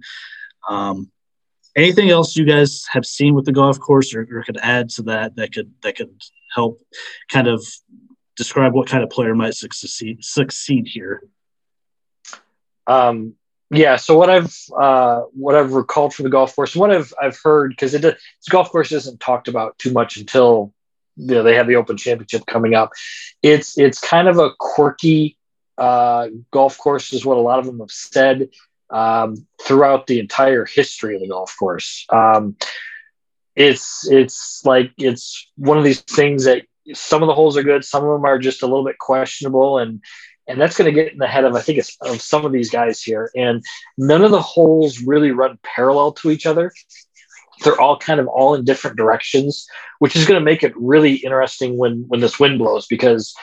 [0.69, 1.11] Um,
[1.75, 5.03] anything else you guys have seen with the golf course or, or could add to
[5.03, 6.13] that that could that could
[6.53, 6.81] help
[7.29, 7.65] kind of
[8.35, 11.23] describe what kind of player might succeed succeed here?
[12.87, 13.35] Um,
[13.69, 13.95] yeah.
[13.95, 17.71] So what I've uh, what I've recalled from the golf course, what I've I've heard
[17.71, 20.73] because it this golf course isn't talked about too much until
[21.15, 22.91] you know they have the Open Championship coming up.
[23.41, 25.37] It's it's kind of a quirky
[25.77, 28.49] uh, golf course, is what a lot of them have said
[28.93, 32.05] um, throughout the entire history of the golf course.
[32.09, 32.55] Um,
[33.55, 37.83] it's it's like it's one of these things that some of the holes are good,
[37.83, 40.01] some of them are just a little bit questionable, and
[40.47, 42.51] and that's going to get in the head of I think it's of some of
[42.51, 43.31] these guys here.
[43.35, 43.63] And
[43.97, 46.71] none of the holes really run parallel to each other.
[47.63, 49.67] They're all kind of all in different directions,
[49.99, 53.33] which is going to make it really interesting when when this wind blows because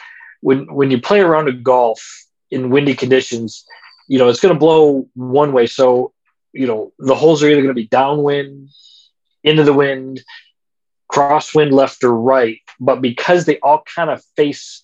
[0.41, 2.05] when when you play around a golf
[2.51, 3.65] in windy conditions,
[4.11, 5.67] you know it's going to blow one way.
[5.69, 6.13] So
[6.53, 8.69] you know the holes are either going to be downwind,
[9.45, 10.25] into the wind,
[11.11, 12.59] crosswind left or right.
[12.81, 14.83] But because they all kind of face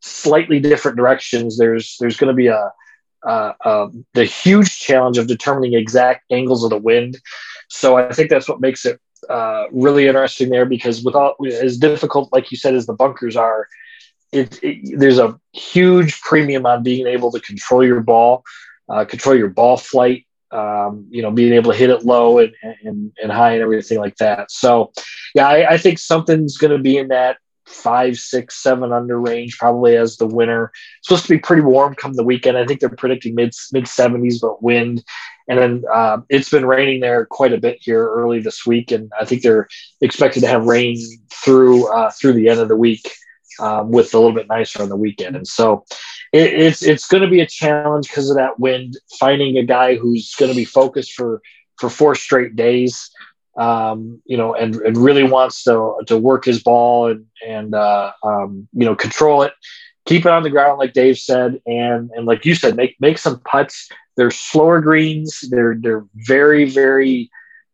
[0.00, 2.72] slightly different directions, there's there's going to be a
[3.24, 7.20] the huge challenge of determining exact angles of the wind.
[7.68, 11.78] So I think that's what makes it uh, really interesting there because with all as
[11.78, 13.68] difficult, like you said, as the bunkers are,
[14.34, 18.44] it, it, there's a huge premium on being able to control your ball,
[18.88, 22.52] uh, control your ball flight, um, you know, being able to hit it low and,
[22.82, 24.50] and, and high and everything like that.
[24.50, 24.92] So,
[25.34, 29.58] yeah, I, I think something's going to be in that five, six, seven under range
[29.58, 30.70] probably as the winner.
[30.98, 32.56] It's supposed to be pretty warm come the weekend.
[32.56, 35.02] I think they're predicting mid mid seventies, but wind.
[35.48, 39.10] And then uh, it's been raining there quite a bit here early this week, and
[39.18, 39.68] I think they're
[40.00, 40.96] expected to have rain
[41.32, 43.10] through uh, through the end of the week
[43.60, 45.36] um, with a little bit nicer on the weekend.
[45.36, 45.84] And so
[46.32, 48.96] it, it's it's going to be a challenge because of that wind.
[49.18, 51.40] Finding a guy who's going to be focused for
[51.78, 53.10] for four straight days,
[53.56, 58.12] um, you know, and, and really wants to to work his ball and and uh,
[58.22, 59.52] um, you know control it,
[60.06, 63.18] keep it on the ground like Dave said, and and like you said, make make
[63.18, 63.88] some putts.
[64.16, 65.44] They're slower greens.
[65.50, 67.30] They're they're very very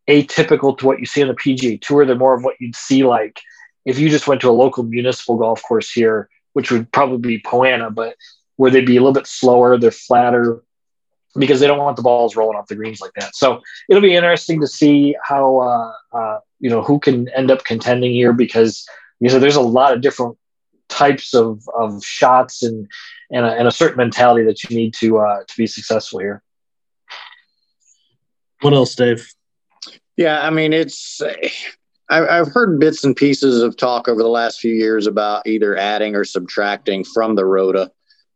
[0.07, 2.05] atypical to what you see on the PGA Tour.
[2.05, 3.39] They're more of what you'd see like
[3.85, 7.41] if you just went to a local municipal golf course here, which would probably be
[7.41, 8.15] Poa annua, but
[8.57, 10.61] where they'd be a little bit slower, they're flatter
[11.37, 13.35] because they don't want the balls rolling off the greens like that.
[13.35, 17.63] So it'll be interesting to see how uh, uh, you know who can end up
[17.63, 18.85] contending here because
[19.19, 20.37] you know there's a lot of different
[20.89, 22.87] types of, of shots and
[23.31, 26.43] and a, and a certain mentality that you need to uh, to be successful here.
[28.61, 29.27] What else, Dave?
[30.17, 31.21] Yeah, I mean it's
[32.11, 35.77] I, have heard bits and pieces of talk over the last few years about either
[35.77, 37.89] adding or subtracting from the rota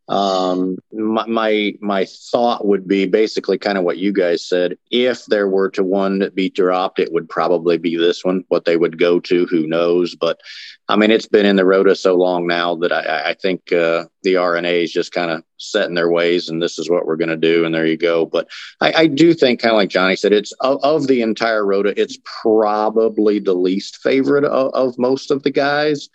[0.08, 4.78] Um, my, my, my thought would be basically kind of what you guys said.
[4.91, 8.44] If there were to one be dropped, it would probably be this one.
[8.50, 10.15] What they would go to, who knows?
[10.15, 10.39] But
[10.88, 14.06] I mean, it's been in the rota so long now that I, I think uh,
[14.22, 17.15] the R&A is just kind of set in their ways, and this is what we're
[17.15, 18.28] going to do, and there you go.
[18.28, 18.48] But
[18.82, 22.00] I, I do think, kind of like Johnny said, it's of, of, the entire rota,
[22.00, 26.10] it's probably the least favorite of, of most of the guys.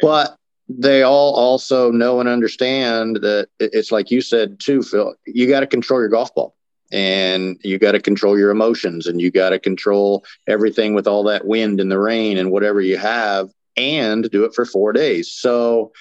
[0.00, 0.36] But
[0.68, 5.14] they all also know and understand that it's like you said too, Phil.
[5.26, 6.54] You got to control your golf ball,
[6.90, 11.24] and you got to control your emotions, and you got to control everything with all
[11.24, 15.30] that wind and the rain and whatever you have, and do it for four days.
[15.30, 15.92] So,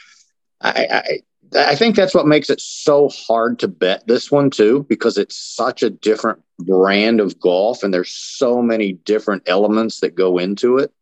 [0.62, 1.20] I, I
[1.54, 5.36] I think that's what makes it so hard to bet this one too, because it's
[5.36, 10.78] such a different brand of golf, and there's so many different elements that go into
[10.78, 10.94] it.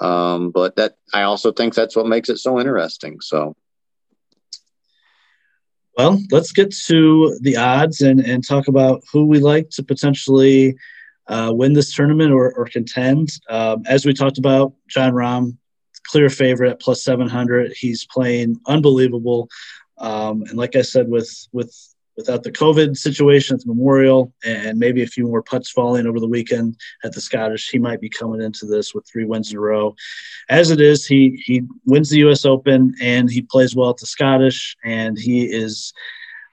[0.00, 3.20] Um, but that I also think that's what makes it so interesting.
[3.20, 3.56] So,
[5.96, 10.76] well, let's get to the odds and and talk about who we like to potentially
[11.28, 13.30] uh, win this tournament or, or contend.
[13.48, 15.56] Um, as we talked about, Jon Rahm,
[16.04, 17.72] clear favorite plus seven hundred.
[17.72, 19.48] He's playing unbelievable.
[19.98, 21.74] Um, and like I said, with with
[22.16, 26.18] without the COVID situation at the Memorial and maybe a few more putts falling over
[26.18, 29.58] the weekend at the Scottish, he might be coming into this with three wins in
[29.58, 29.94] a row.
[30.48, 32.44] As it is, he he wins the U.S.
[32.44, 35.92] Open and he plays well at the Scottish, and he is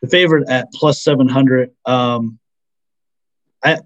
[0.02, 1.72] the favorite at plus seven hundred.
[1.86, 2.40] Um,
[3.64, 3.80] I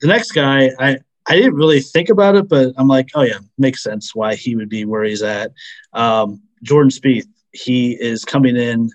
[0.00, 0.98] the next guy I.
[1.30, 4.56] I didn't really think about it, but I'm like, oh yeah, makes sense why he
[4.56, 5.52] would be where he's at.
[5.92, 8.88] Um, Jordan Spieth, he is coming in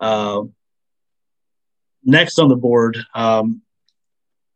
[0.00, 0.42] uh,
[2.06, 3.60] next on the board, um,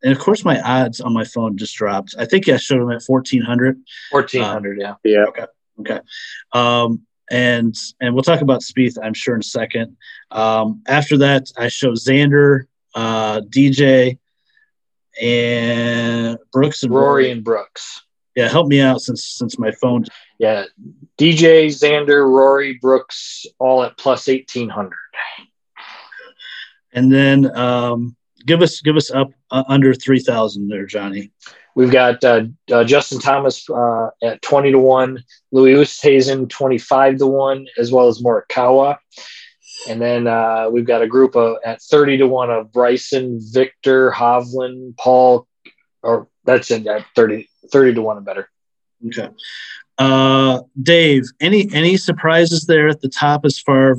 [0.03, 2.15] and of course, my odds on my phone just dropped.
[2.19, 3.79] I think I showed them at fourteen hundred.
[4.11, 5.13] Fourteen hundred, uh, yeah.
[5.13, 5.25] Yeah.
[5.27, 5.47] Okay.
[5.81, 6.01] Okay.
[6.53, 9.97] Um, and and we'll talk about Spieth, I'm sure, in a second.
[10.31, 14.19] Um, after that, I show Xander, uh, DJ,
[15.21, 18.03] and Brooks and Rory, Rory and Brooks.
[18.37, 20.07] Yeah, help me out since since my phone.
[20.39, 20.65] Yeah,
[21.19, 24.97] DJ, Xander, Rory, Brooks, all at plus eighteen hundred
[26.92, 31.31] and then um, give us give us up uh, under three thousand there, Johnny.
[31.76, 35.22] We've got uh, uh, Justin Thomas uh, at twenty to one,
[35.53, 38.98] Louis Oosthuizen twenty five to one, as well as Morikawa.
[39.88, 44.11] And then uh, we've got a group of at thirty to one of Bryson, Viktor,
[44.11, 45.46] Hovland, Paul,
[46.03, 48.48] or that's it at 30, 30 to one and better.
[49.07, 49.29] Okay.
[49.98, 53.96] Uh, Dave, any any surprises there at the top as far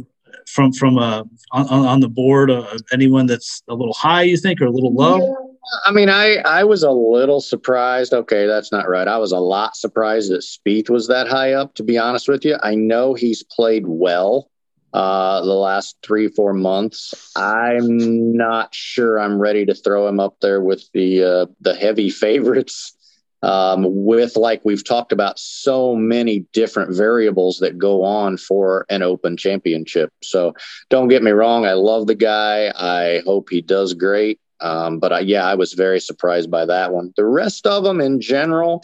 [0.47, 2.51] from from uh, on, on the board?
[2.51, 5.17] Uh, anyone that's a little high, you think, or a little low?
[5.17, 5.51] Yeah.
[5.85, 8.13] I mean, I I was a little surprised.
[8.13, 9.07] Okay, that's not right.
[9.07, 11.75] I was a lot surprised that Spieth was that high up.
[11.75, 14.49] To be honest with you, I know he's played well
[14.93, 17.31] uh, the last three four months.
[17.35, 22.09] I'm not sure I'm ready to throw him up there with the uh, the heavy
[22.09, 22.95] favorites
[23.43, 29.01] um, with like we've talked about so many different variables that go on for an
[29.01, 30.11] open championship.
[30.23, 30.53] So
[30.89, 32.71] don't get me wrong i love the guy.
[32.75, 34.39] I hope he does great.
[34.59, 37.13] Um, but I, yeah i was very surprised by that one.
[37.15, 38.83] The rest of them in general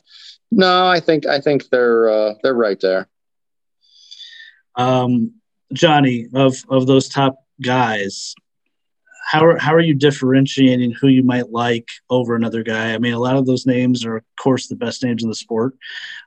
[0.49, 3.07] no i think i think they're uh, they're right there.
[4.75, 5.33] Um,
[5.73, 8.33] johnny of of those top guys
[9.27, 12.93] how are, how are you differentiating who you might like over another guy?
[12.93, 15.35] I mean, a lot of those names are, of course, the best names in the
[15.35, 15.75] sport.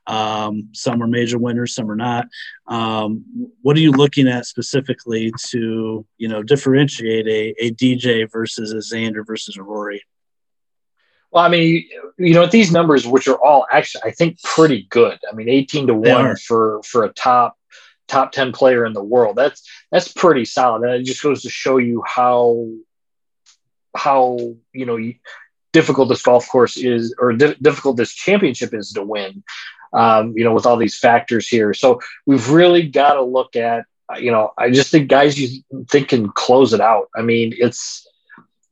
[0.07, 2.27] Um, some are major winners, some are not.
[2.67, 3.25] Um,
[3.63, 8.95] what are you looking at specifically to, you know, differentiate a, a DJ versus a
[8.95, 10.03] Xander versus a Rory?
[11.31, 15.19] Well, I mean, you know, these numbers, which are all actually, I think, pretty good.
[15.27, 17.57] I mean, eighteen to one for for a top
[18.09, 21.49] top 10 player in the world that's that's pretty solid and it just goes to
[21.49, 22.67] show you how
[23.97, 24.39] how
[24.73, 24.99] you know
[25.73, 29.43] difficult this golf course is or di- difficult this championship is to win
[29.93, 31.75] um, you know with all these factors here.
[31.75, 33.85] So we've really got to look at
[34.19, 37.09] you know i just think guys you think can close it out.
[37.17, 38.07] I mean it's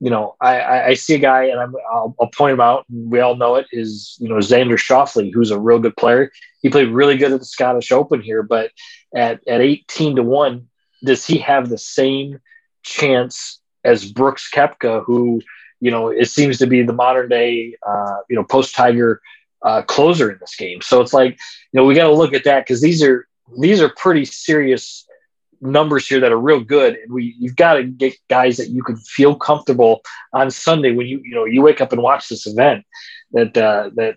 [0.01, 3.21] you know i i see a guy and I'm, I'll, I'll point him out we
[3.21, 6.31] all know it is you know xander schauffele who's a real good player.
[6.63, 8.71] He played really good at the scottish open here but
[9.15, 10.67] at at 18 to 1
[11.05, 12.41] does he have the same
[12.83, 15.41] chance as Brooks Koepka, who
[15.81, 19.21] you know it seems to be the modern day uh, you know post Tiger
[19.63, 20.81] uh, closer in this game.
[20.83, 21.39] So it's like
[21.73, 23.27] you know we got to look at that because these are
[23.61, 25.07] these are pretty serious
[25.61, 28.83] numbers here that are real good, and we you've got to get guys that you
[28.83, 30.01] can feel comfortable
[30.33, 32.85] on Sunday when you you know you wake up and watch this event
[33.33, 34.17] that uh, that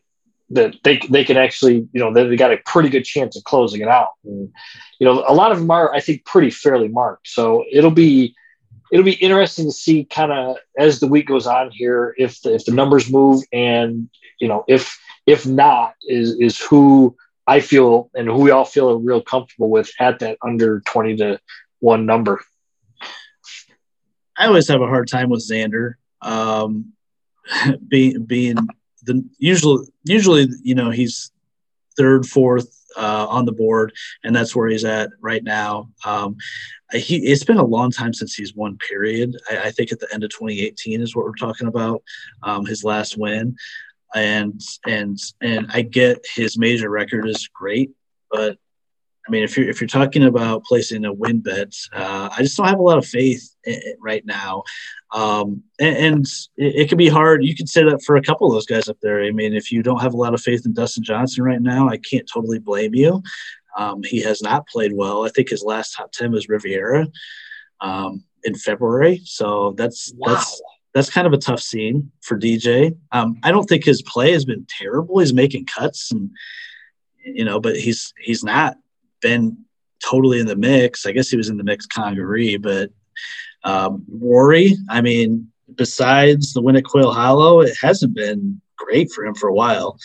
[0.51, 3.81] that they they can actually you know they got a pretty good chance of closing
[3.81, 4.09] it out.
[4.25, 4.51] And,
[4.99, 7.27] you know, a lot of them are I think pretty fairly marked.
[7.27, 8.35] So it'll be
[8.91, 12.53] it'll be interesting to see kind of as the week goes on here if the,
[12.53, 17.15] if the numbers move and you know if if not is is who
[17.47, 21.17] I feel and who we all feel are real comfortable with at that under 20
[21.17, 21.39] to
[21.79, 22.39] 1 number.
[24.37, 26.93] I always have a hard time with Xander um,
[27.87, 28.57] being being
[29.03, 31.31] the usually usually you know he's
[31.97, 35.89] third, fourth uh, on the board, and that's where he's at right now.
[36.05, 36.37] Um,
[36.91, 38.77] he it's been a long time since he's won.
[38.77, 39.35] Period.
[39.49, 42.03] I, I, think at the end of 2018 is what we're talking about.
[42.43, 43.55] Um, his last win,
[44.15, 47.91] and and and I get his major record is great,
[48.29, 48.57] but
[49.27, 52.57] I mean, if you're if you're talking about placing a win bet, uh, I just
[52.57, 53.50] don't have a lot of faith
[53.99, 54.63] right now.
[55.11, 56.25] Um, and, and
[56.57, 57.43] it, it, can be hard.
[57.43, 59.23] You could say that for a couple of those guys up there.
[59.23, 61.89] I mean, if you don't have a lot of faith in Dustin Johnson right now,
[61.89, 63.21] I can't totally blame you.
[63.77, 65.25] Um, he has not played well.
[65.25, 67.07] I think his last top ten was Riviera
[67.79, 69.21] um, in February.
[69.23, 70.33] So that's wow.
[70.33, 70.61] that's
[70.93, 72.97] that's kind of a tough scene for DJ.
[73.11, 75.19] Um, I don't think his play has been terrible.
[75.19, 76.31] He's making cuts and
[77.23, 78.77] you know, but he's he's not
[79.21, 79.65] been
[80.03, 81.05] totally in the mix.
[81.05, 82.89] I guess he was in the mix Congaree, but
[83.63, 89.25] um, Rory, I mean, besides the win at Quail Hollow, it hasn't been great for
[89.25, 89.97] him for a while.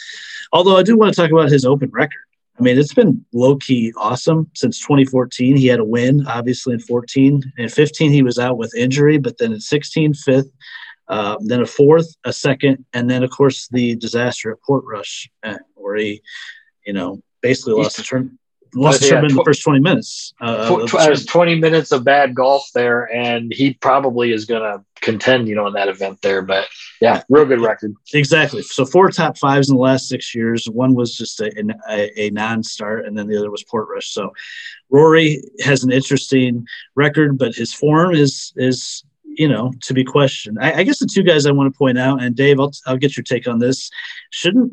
[0.53, 2.21] Although I do want to talk about his open record.
[2.59, 5.57] I mean, it's been low key awesome since 2014.
[5.57, 7.53] He had a win, obviously, in 14.
[7.59, 10.51] In 15, he was out with injury, but then in 16, fifth,
[11.09, 15.59] uh, then a fourth, a second, and then, of course, the disaster at Portrush, uh,
[15.75, 16.23] where he,
[16.87, 18.39] you know, basically lost the turn
[18.77, 20.35] lost tournament in the first 20 minutes.
[20.41, 25.49] Uh, tw- 20 minutes of bad golf there, and he probably is going to contend,
[25.49, 26.43] you know, in that event there.
[26.43, 26.69] But
[27.01, 27.95] yeah, real good record.
[28.15, 28.63] Exactly.
[28.63, 30.67] So four top fives in the last six years.
[30.67, 31.53] One was just a,
[31.89, 34.05] a, a non-start, and then the other was Portrush.
[34.05, 34.33] So
[34.91, 40.59] Rory has an interesting record, but his form is is you know to be questioned.
[40.61, 42.97] I, I guess the two guys I want to point out, and Dave, I'll I'll
[42.97, 43.91] get your take on this.
[44.31, 44.73] Shouldn't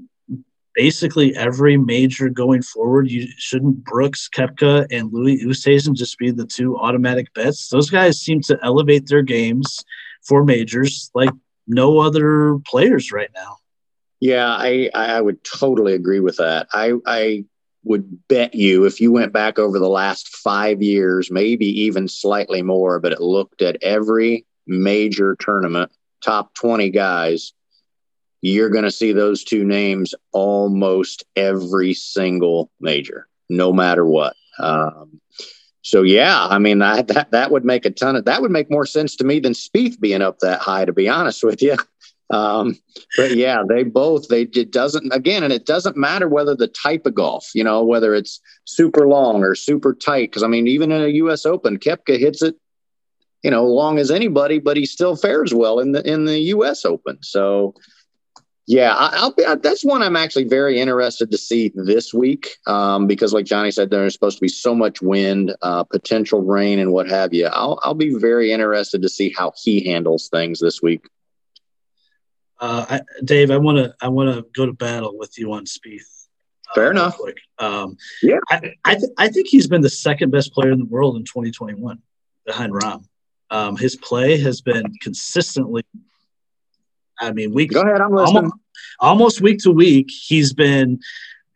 [0.75, 3.09] basically every major going forward.
[3.09, 7.69] You shouldn't Brooks, Koepka and Louis Oosthuizen just be the two automatic bets.
[7.69, 9.83] Those guys seem to elevate their games
[10.23, 11.31] for majors like
[11.67, 13.57] no other players right now.
[14.19, 16.67] Yeah, I I would totally agree with that.
[16.73, 17.45] I I
[17.83, 22.61] would bet you if you went back over the last five years, maybe even slightly
[22.61, 25.91] more, but it looked at every major tournament,
[26.23, 27.51] top 20 guys,
[28.43, 34.35] you're going to see those two names almost every single major, no matter what.
[34.59, 35.21] Um,
[35.81, 38.69] so yeah, I mean I, that that would make a ton of that would make
[38.69, 40.83] more sense to me than Spieth being up that high.
[40.83, 41.77] To be honest with you,
[42.29, 42.77] um,
[43.15, 47.05] but yeah, they both they it doesn't again, and it doesn't matter whether the type
[47.05, 50.31] of golf, you know, whether it's super long or super tight.
[50.31, 51.45] Because I mean, even in a U.S.
[51.45, 52.55] Open, Koepka hits it,
[53.41, 56.83] you know, long as anybody, but he still fares well in the in the U.S.
[56.83, 57.17] Open.
[57.21, 57.73] So
[58.65, 59.43] yeah, I, will be.
[59.61, 63.89] That's one I'm actually very interested to see this week um, because, like Johnny said,
[63.89, 67.47] there's supposed to be so much wind, uh, potential rain, and what have you.
[67.47, 71.05] I'll I'll be very interested to see how he handles things this week.
[72.59, 75.65] Uh, I, Dave, I want to I want to go to battle with you on
[75.65, 76.27] Spieth.
[76.69, 77.17] Uh, Fair enough.
[77.59, 80.85] Um, yeah, I I, th- I, think he's been the second best player in the
[80.85, 81.99] world in 2021
[82.45, 83.03] behind Rahm.
[83.49, 85.83] Um, his play has been consistently
[87.23, 88.01] I mean, week go ahead.
[88.01, 88.37] I'm listening.
[88.37, 88.55] Almost,
[88.99, 90.99] almost week to week, he's been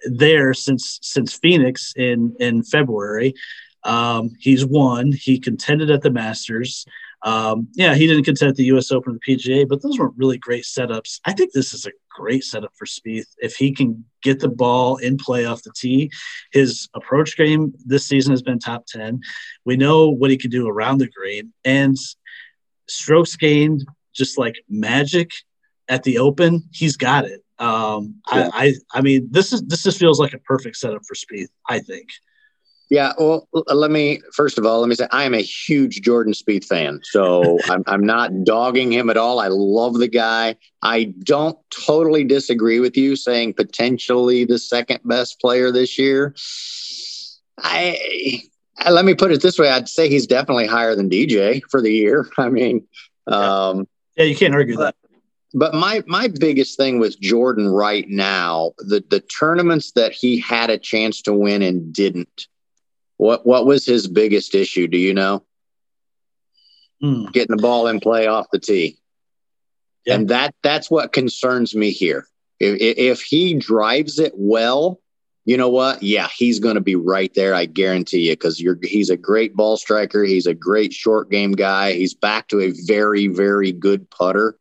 [0.06, 3.34] there since since Phoenix in in February.
[3.84, 5.12] Um, he's won.
[5.12, 6.86] He contended at the Masters.
[7.24, 8.92] Um, yeah, he didn't contend at the U.S.
[8.92, 11.20] Open or the PGA, but those weren't really great setups.
[11.26, 14.98] I think this is a great setup for Spieth if he can get the ball
[14.98, 16.12] in play off the tee.
[16.52, 19.22] His approach game this season has been top ten.
[19.66, 21.98] We know what he can do around the green and
[22.88, 25.32] strokes gained just like magic
[25.90, 27.44] at the Open, he's got it.
[27.60, 28.50] Um, yeah.
[28.54, 31.50] I, I, I mean, this is this just feels like a perfect setup for Spieth.
[31.70, 32.10] I think.
[32.90, 36.34] Yeah, well, let me first of all let me say I am a huge Jordan
[36.34, 39.40] Spieth fan, so I'm I'm not dogging him at all.
[39.40, 40.56] I love the guy.
[40.82, 46.34] I don't totally disagree with you saying potentially the second best player this year.
[47.58, 48.42] I,
[48.78, 51.82] I let me put it this way: I'd say he's definitely higher than DJ for
[51.82, 52.30] the year.
[52.38, 52.88] I mean,
[53.28, 54.96] um, yeah, you can't argue that
[55.58, 60.70] but my my biggest thing with Jordan right now, the the tournaments that he had
[60.70, 62.48] a chance to win and didn't.
[63.18, 64.88] What what was his biggest issue?
[64.88, 65.44] Do you know?
[67.04, 67.32] Mm.
[67.34, 68.98] Getting the ball in play off the tee.
[70.06, 70.16] Yeah.
[70.16, 72.28] And that that's what concerns me here.
[72.60, 75.00] If, if he drives it well,
[75.46, 76.04] you know what?
[76.04, 77.56] Yeah, he's going to be right there.
[77.56, 80.24] I guarantee you, because you're he's a great ball striker.
[80.24, 81.94] He's a great short game guy.
[81.94, 84.58] He's back to a very, very good putter.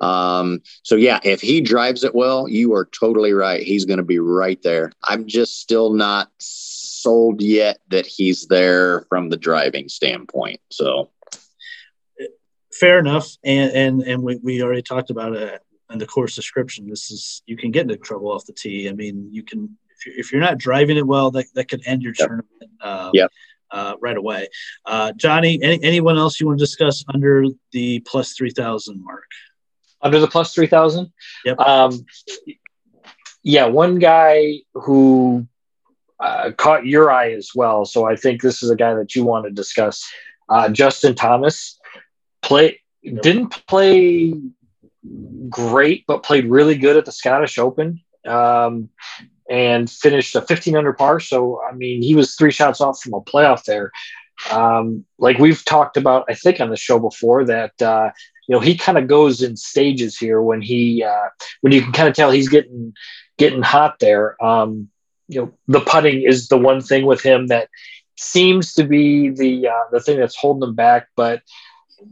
[0.00, 3.62] Um, so yeah, if he drives it well, you are totally right.
[3.62, 4.92] He's going to be right there.
[5.04, 10.60] I'm just still not sold yet that he's there from the driving standpoint.
[10.70, 11.10] So
[12.72, 13.36] fair enough.
[13.44, 16.88] And and and we, we already talked about it in the course description.
[16.88, 18.88] This is you can get into trouble off the tee.
[18.88, 21.82] I mean, you can if you're, if you're not driving it well, that, that could
[21.86, 22.28] end your yep.
[22.28, 23.30] tournament uh, yep.
[23.70, 24.48] uh, right away.
[24.86, 29.30] Uh, Johnny, any, anyone else you want to discuss under the plus 3,000 mark?
[30.02, 31.12] Under the plus 3,000?
[31.44, 31.58] Yep.
[31.58, 32.06] Um,
[33.42, 35.46] yeah, one guy who
[36.18, 37.84] uh, caught your eye as well.
[37.84, 40.06] So I think this is a guy that you want to discuss.
[40.48, 41.78] Uh, Justin Thomas
[42.42, 42.80] play
[43.22, 44.34] didn't play
[45.48, 48.00] great, but played really good at the Scottish Open.
[48.26, 48.90] Um,
[49.50, 51.18] and finished a 15 under par.
[51.18, 53.90] So, I mean, he was three shots off from a playoff there.
[54.50, 58.10] Um, like we've talked about, I think on the show before that, uh,
[58.50, 61.28] you know, he kind of goes in stages here when he, uh,
[61.60, 62.92] when you can kind of tell he's getting,
[63.38, 64.42] getting hot there.
[64.44, 64.88] Um,
[65.28, 67.68] you know, the putting is the one thing with him that
[68.18, 71.06] seems to be the, uh, the thing that's holding him back.
[71.14, 71.42] But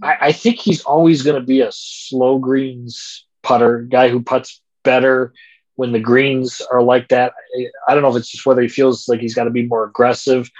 [0.01, 4.63] I, I think he's always going to be a slow greens putter guy who puts
[4.85, 5.33] better,
[5.75, 7.33] when the greens are like that.
[7.89, 9.85] I don't know if it's just whether he feels like he's got to be more
[9.85, 10.51] aggressive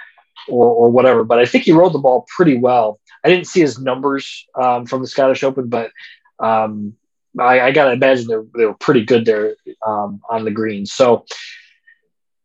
[0.47, 2.99] or, or whatever, but I think he rolled the ball pretty well.
[3.23, 5.91] I didn't see his numbers um, from the Scottish Open, but
[6.39, 6.93] um,
[7.39, 9.55] I, I got to imagine they, were pretty good there
[9.85, 10.91] um, on the greens.
[10.93, 11.25] So,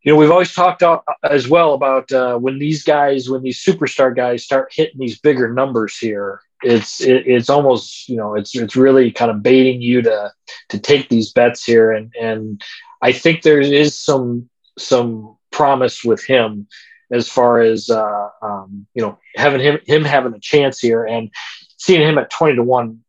[0.03, 0.83] you know, we've always talked
[1.23, 5.53] as well about uh, when these guys, when these superstar guys start hitting these bigger
[5.53, 10.03] numbers here, it's it, it's almost you know it's it's really kind of baiting you
[10.03, 10.33] to
[10.71, 12.63] to take these bets here and and
[13.03, 14.49] I think there is some
[14.79, 16.67] some promise with him
[17.11, 21.31] as far as uh, um, you know having him him having a chance here and
[21.77, 23.05] seeing him at 20 to 1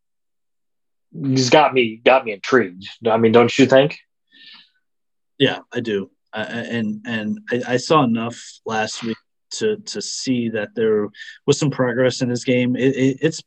[1.24, 2.88] he's got me got me intrigued.
[3.08, 4.00] I mean don't you think?
[5.38, 6.10] Yeah i do.
[6.34, 9.18] And and I, I, saw enough last week
[9.52, 11.08] to to see that there
[11.46, 12.76] was some progress in his game.
[12.76, 13.41] It, it, it's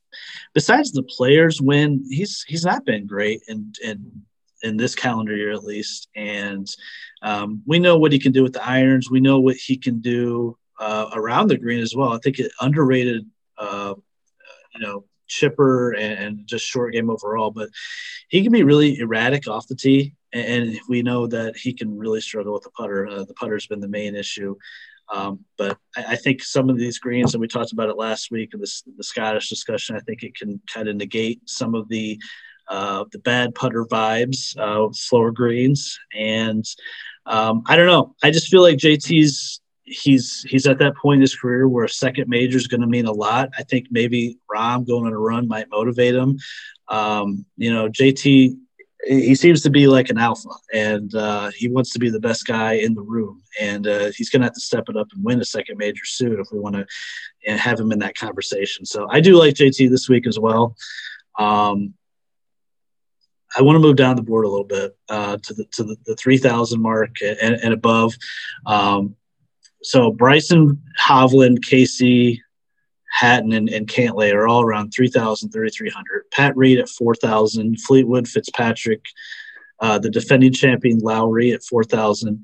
[0.55, 4.23] besides the players win, he's he's not been great and in
[4.63, 6.67] in this calendar year at least, and
[7.23, 9.11] um, we know what he can do with the irons.
[9.11, 12.13] We know what he can do uh, around the green as well.
[12.13, 13.27] I think it underrated,
[13.59, 13.95] uh,
[14.75, 17.69] you know, chipper and, and, just short game overall, but
[18.29, 20.15] he can be really erratic off the tee.
[20.33, 23.07] And we know that he can really struggle with the putter.
[23.07, 24.57] Uh, the putter's been the main issue.
[25.13, 28.31] Um, but I, I, think some of these greens, and we talked about it last
[28.31, 31.89] week in this, the Scottish discussion, I think it can kind of negate some of
[31.89, 32.21] the
[32.69, 36.65] uh, the bad putter vibes, uh, slower greens, and
[37.27, 38.15] um, I don't know.
[38.23, 41.89] I just feel like JT's he's he's at that point in his career where a
[41.89, 43.51] second major is going to mean a lot.
[43.59, 46.39] I think maybe Rahm going on a run might motivate him.
[46.89, 48.57] Um, you know, JT
[49.07, 52.47] he seems to be like an alpha and uh, he wants to be the best
[52.47, 55.25] guy in the room and uh, he's going to have to step it up and
[55.25, 56.87] win a second major soon if we want to
[57.57, 60.77] have him in that conversation so i do like jt this week as well
[61.39, 61.95] um,
[63.57, 65.97] i want to move down the board a little bit uh, to the to the,
[66.07, 68.15] the 3000 mark and, and above
[68.67, 69.15] um,
[69.83, 72.43] so bryson hovland casey
[73.11, 76.31] Hatton and, and Cantlay are all around 3,000, 3,300.
[76.31, 77.81] Pat Reed at 4,000.
[77.81, 79.05] Fleetwood, Fitzpatrick,
[79.81, 82.43] uh, the defending champion Lowry at 4,000.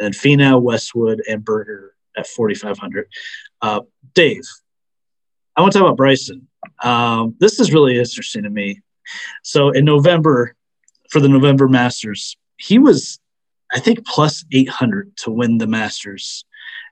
[0.00, 3.08] And Finau, Westwood, and Berger at 4,500.
[3.60, 3.80] Uh,
[4.14, 4.42] Dave,
[5.56, 6.48] I want to talk about Bryson.
[6.82, 8.80] Um, this is really interesting to me.
[9.42, 10.54] So in November,
[11.10, 13.20] for the November Masters, he was,
[13.72, 16.44] I think, plus 800 to win the Masters.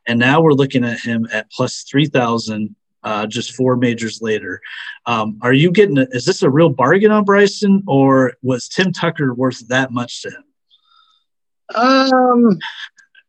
[0.06, 4.60] And now we're looking at him at plus 3,000 uh, just four majors later.
[5.06, 5.98] Um, are you getting?
[5.98, 10.22] A, is this a real bargain on Bryson, or was Tim Tucker worth that much
[10.22, 10.44] to him?
[11.74, 12.58] Um,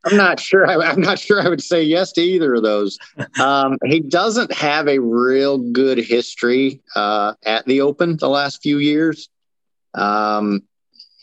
[0.03, 0.67] I'm not sure.
[0.67, 1.41] I, am not sure.
[1.41, 2.97] I would say yes to either of those.
[3.39, 8.77] Um, he doesn't have a real good history uh, at the Open the last few
[8.77, 9.29] years.
[9.93, 10.63] Um,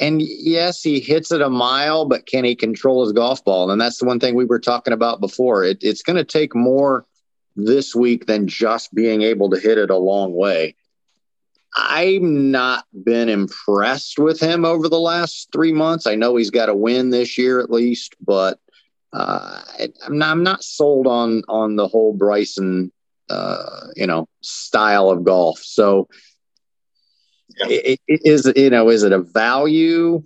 [0.01, 3.71] and yes, he hits it a mile, but can he control his golf ball?
[3.71, 5.65] And that's the one thing we were talking about before.
[5.65, 7.07] It, it's going to take more
[7.57, 10.77] this week than just being able to hit it a long way.
[11.77, 16.07] I've not been impressed with him over the last three months.
[16.07, 18.59] I know he's got a win this year at least, but
[19.13, 19.63] uh,
[20.07, 22.93] I'm, not, I'm not sold on on the whole Bryson,
[23.31, 25.61] uh, you know, style of golf.
[25.61, 26.09] So,
[27.59, 27.67] yeah.
[27.69, 30.23] it, it is you know, is it a value?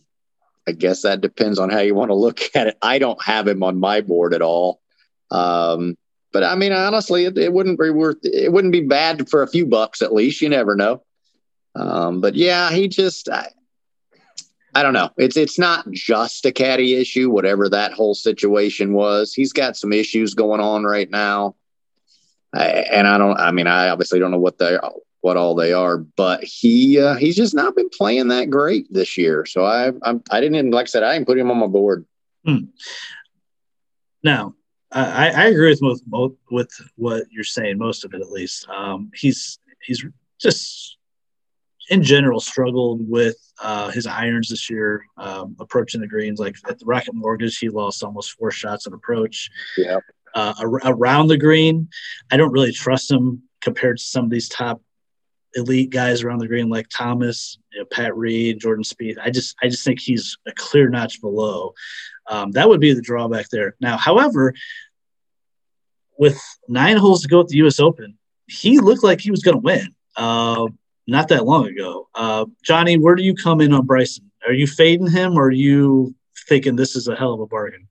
[0.67, 2.79] I guess that depends on how you want to look at it.
[2.83, 4.81] I don't have him on my board at all.
[5.31, 5.97] Um,
[6.33, 8.19] but I mean, honestly, it, it, wouldn't be worth.
[8.23, 10.41] It wouldn't be bad for a few bucks at least.
[10.41, 11.03] You never know.
[11.75, 13.29] Um, but yeah, he just.
[13.29, 13.49] I,
[14.75, 15.11] I don't know.
[15.19, 17.31] It's it's not just a caddy issue.
[17.31, 21.57] Whatever that whole situation was, he's got some issues going on right now.
[22.55, 23.39] I, and I don't.
[23.39, 24.79] I mean, I obviously don't know what they
[25.21, 29.17] what all they are, but he uh, he's just not been playing that great this
[29.17, 29.45] year.
[29.47, 32.07] So I I'm, I didn't like I said I didn't put him on my board.
[32.45, 32.65] Hmm.
[34.23, 34.55] Now
[34.91, 36.05] I, I agree with most
[36.51, 38.69] with what you're saying, most of it at least.
[38.69, 40.05] Um, he's he's
[40.41, 40.99] just
[41.91, 46.39] in general struggled with uh, his irons this year, um, approaching the greens.
[46.39, 49.51] Like at the Rocket Mortgage, he lost almost four shots on approach.
[49.77, 49.99] Yeah.
[50.35, 50.55] Uh,
[50.85, 51.89] around the green,
[52.31, 54.81] I don't really trust him compared to some of these top
[55.55, 59.19] elite guys around the green like Thomas, you know, Pat Reed, Jordan Spieth.
[59.23, 61.75] I just I just think he's a clear notch below.
[62.27, 63.77] Um, that would be the drawback there.
[63.81, 64.55] Now, however,
[66.19, 67.81] with nine holes to go at the U.S.
[67.81, 68.17] Open,
[68.47, 69.95] he looked like he was going to win.
[70.17, 70.69] Uh,
[71.07, 72.09] not that long ago.
[72.15, 74.31] Uh, Johnny, where do you come in on Bryson?
[74.47, 76.15] Are you fading him, or are you
[76.49, 77.89] thinking this is a hell of a bargain?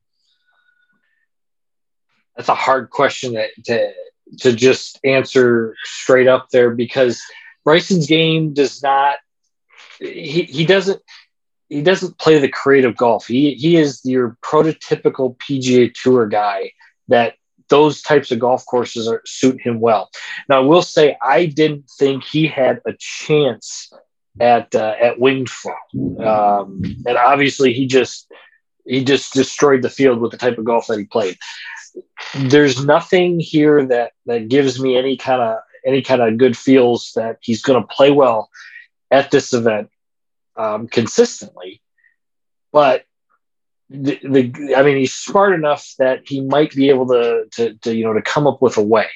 [2.35, 3.93] That's a hard question to, to
[4.39, 7.21] to just answer straight up there because
[7.65, 9.17] Bryson's game does not
[9.99, 11.01] he, he doesn't
[11.69, 13.27] he doesn't play the creative golf.
[13.27, 16.71] He he is your prototypical PGA Tour guy
[17.07, 17.35] that
[17.71, 20.11] those types of golf courses are, suit him well.
[20.47, 23.91] Now, I will say I didn't think he had a chance
[24.39, 25.49] at uh, at Winged
[26.19, 28.31] um, and obviously he just
[28.85, 31.37] he just destroyed the field with the type of golf that he played.
[32.35, 37.13] There's nothing here that that gives me any kind of any kind of good feels
[37.15, 38.49] that he's going to play well
[39.09, 39.89] at this event
[40.55, 41.81] um, consistently.
[42.71, 43.05] But
[43.91, 47.93] the, the, I mean, he's smart enough that he might be able to, to, to,
[47.93, 49.07] you know, to come up with a way.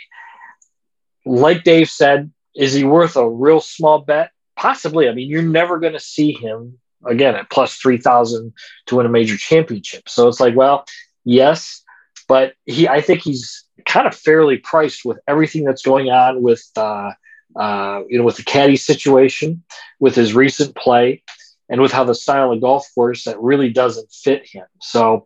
[1.25, 4.31] Like Dave said, is he worth a real small bet?
[4.57, 5.07] Possibly.
[5.07, 8.53] I mean, you're never going to see him again at plus 3000
[8.87, 10.09] to win a major championship.
[10.09, 10.85] So it's like, well,
[11.23, 11.81] yes,
[12.27, 16.65] but he, I think he's kind of fairly priced with everything that's going on with,
[16.75, 17.11] uh,
[17.55, 19.63] uh, you know, with the caddy situation,
[19.99, 21.23] with his recent play,
[21.69, 24.65] and with how the style of golf course that really doesn't fit him.
[24.81, 25.25] So,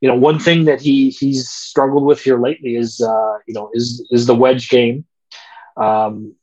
[0.00, 3.70] you know, one thing that he he's struggled with here lately is, uh, you know,
[3.72, 5.04] is is the wedge game.
[5.76, 6.34] Um,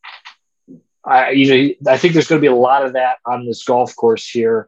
[1.04, 3.64] I you know I think there's going to be a lot of that on this
[3.64, 4.68] golf course here.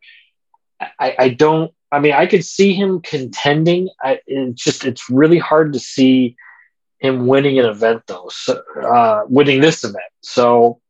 [0.79, 1.71] I, I don't.
[1.91, 3.89] I mean, I could see him contending.
[4.01, 6.35] I, it's just it's really hard to see
[6.99, 10.11] him winning an event though, so, uh, winning this event.
[10.21, 10.81] So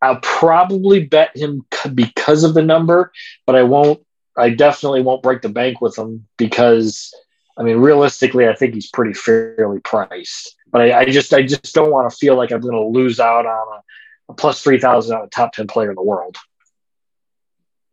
[0.00, 3.12] I'll probably bet him because of the number,
[3.46, 4.00] but I won't.
[4.36, 7.12] I definitely won't break the bank with him because,
[7.56, 10.54] I mean, realistically, I think he's pretty fairly priced.
[10.70, 13.18] But I, I just, I just don't want to feel like I'm going to lose
[13.18, 16.36] out on a, a plus three thousand on a top ten player in the world.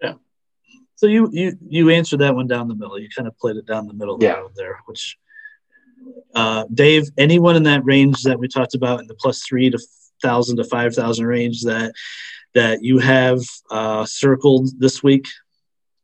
[0.03, 0.13] Yeah.
[0.95, 2.99] So you you you answered that one down the middle.
[2.99, 4.43] You kind of played it down the middle yeah.
[4.55, 5.17] there, which
[6.35, 9.79] uh, Dave, anyone in that range that we talked about in the plus three to
[10.21, 11.93] thousand to five thousand range that
[12.53, 15.27] that you have uh, circled this week?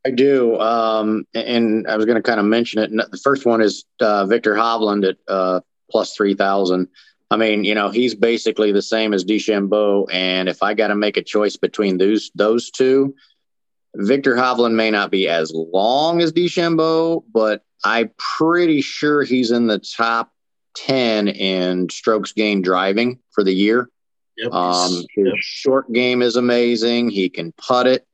[0.04, 2.90] I do, um, and I was going to kind of mention it.
[2.90, 5.60] The first one is uh, Viktor Hovland at uh,
[5.90, 6.88] plus three thousand.
[7.30, 10.96] I mean, you know, he's basically the same as DeChambeau, and if I got to
[10.96, 13.14] make a choice between those those two,
[13.94, 19.66] Viktor Hovland may not be as long as DeChambeau, but I'm pretty sure he's in
[19.66, 20.30] the top
[20.76, 23.88] 10 in strokes gained driving for the year.
[24.42, 24.52] Yep.
[24.52, 25.34] Um, his yep.
[25.38, 27.10] short game is amazing.
[27.10, 28.06] He can putt it.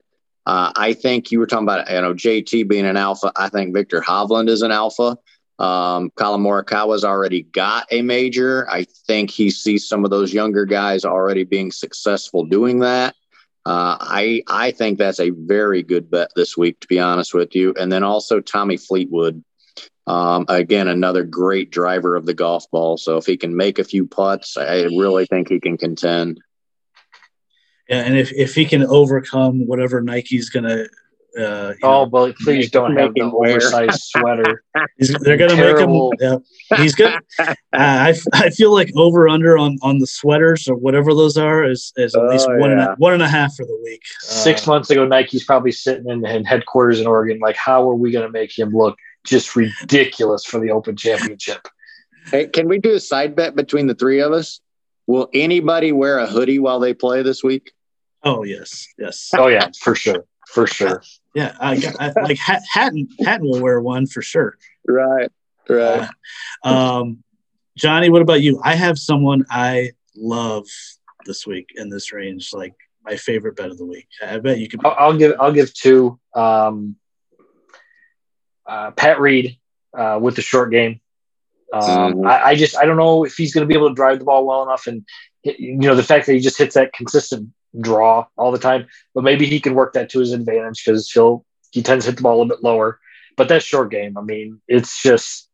[0.44, 3.32] Uh, I think you were talking about, you know, JT being an alpha.
[3.36, 5.18] I think Viktor Hovland is an alpha.
[5.58, 8.70] Um, Collin Morikawa's already got a major.
[8.70, 13.14] I think he sees some of those younger guys already being successful doing that.
[13.66, 17.54] Uh, I I think that's a very good bet this week, to be honest with
[17.54, 17.74] you.
[17.78, 19.42] And then also Tommy Fleetwood.
[20.08, 22.96] Um, again, another great driver of the golf ball.
[22.96, 26.40] So if he can make a few putts, I really think he can contend.
[27.88, 30.86] Yeah, and if, if he can overcome whatever Nike's gonna
[31.38, 34.64] uh, oh, know, but please don't have the oversized sweater.
[35.20, 36.10] they're going to make him.
[36.18, 37.12] Yeah, he's good.
[37.38, 41.64] Uh, I, I feel like over under on on the sweaters or whatever those are
[41.64, 42.70] is, is at oh, least one, yeah.
[42.70, 44.02] and a, one and a half for the week.
[44.20, 47.38] Six uh, months ago, Nike's probably sitting in, in headquarters in Oregon.
[47.40, 51.68] Like, how are we going to make him look just ridiculous for the Open Championship?
[52.30, 54.60] Hey, can we do a side bet between the three of us?
[55.06, 57.72] Will anybody wear a hoodie while they play this week?
[58.22, 59.30] Oh yes, yes.
[59.34, 61.02] Oh yeah, for sure for sure.
[61.34, 63.08] Yeah, I, I, like Hatton.
[63.24, 64.56] Hatton will wear one for sure.
[64.86, 65.30] Right,
[65.68, 66.08] right.
[66.64, 67.22] Uh, um,
[67.76, 68.60] Johnny, what about you?
[68.64, 70.66] I have someone I love
[71.26, 74.08] this week in this range, like my favorite bet of the week.
[74.22, 74.84] I bet you could.
[74.84, 75.34] I'll, I'll give.
[75.38, 76.18] I'll give two.
[76.34, 76.96] Um,
[78.68, 79.58] uh, Pat Reed
[79.96, 81.00] uh, with the short game.
[81.72, 82.26] Um, mm-hmm.
[82.26, 84.24] I, I, just I don't know if he's going to be able to drive the
[84.24, 85.04] ball well enough, and
[85.42, 87.50] you know the fact that he just hits that consistent
[87.80, 88.86] draw all the time.
[89.14, 92.16] But maybe he can work that to his advantage because he'll he tends to hit
[92.16, 92.98] the ball a little bit lower.
[93.36, 95.48] But that short game, I mean, it's just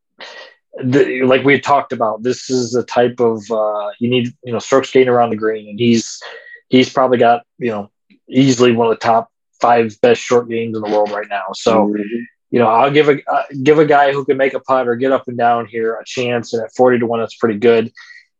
[0.82, 2.22] the, like we had talked about.
[2.22, 5.68] This is the type of uh, you need you know strokes gain around the green,
[5.68, 6.20] and he's
[6.68, 7.90] he's probably got you know
[8.28, 11.46] easily one of the top five best short games in the world right now.
[11.54, 11.88] So.
[11.88, 12.24] Mm-hmm.
[12.54, 14.94] You know, I'll give a uh, give a guy who can make a putt or
[14.94, 17.92] get up and down here a chance, and at forty to one, that's pretty good.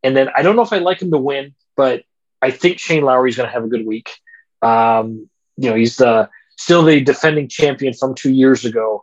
[0.05, 2.05] And then I don't know if I like him to win, but
[2.41, 4.13] I think Shane Lowry is going to have a good week.
[4.63, 9.03] Um, you know, he's the still the defending champion from two years ago,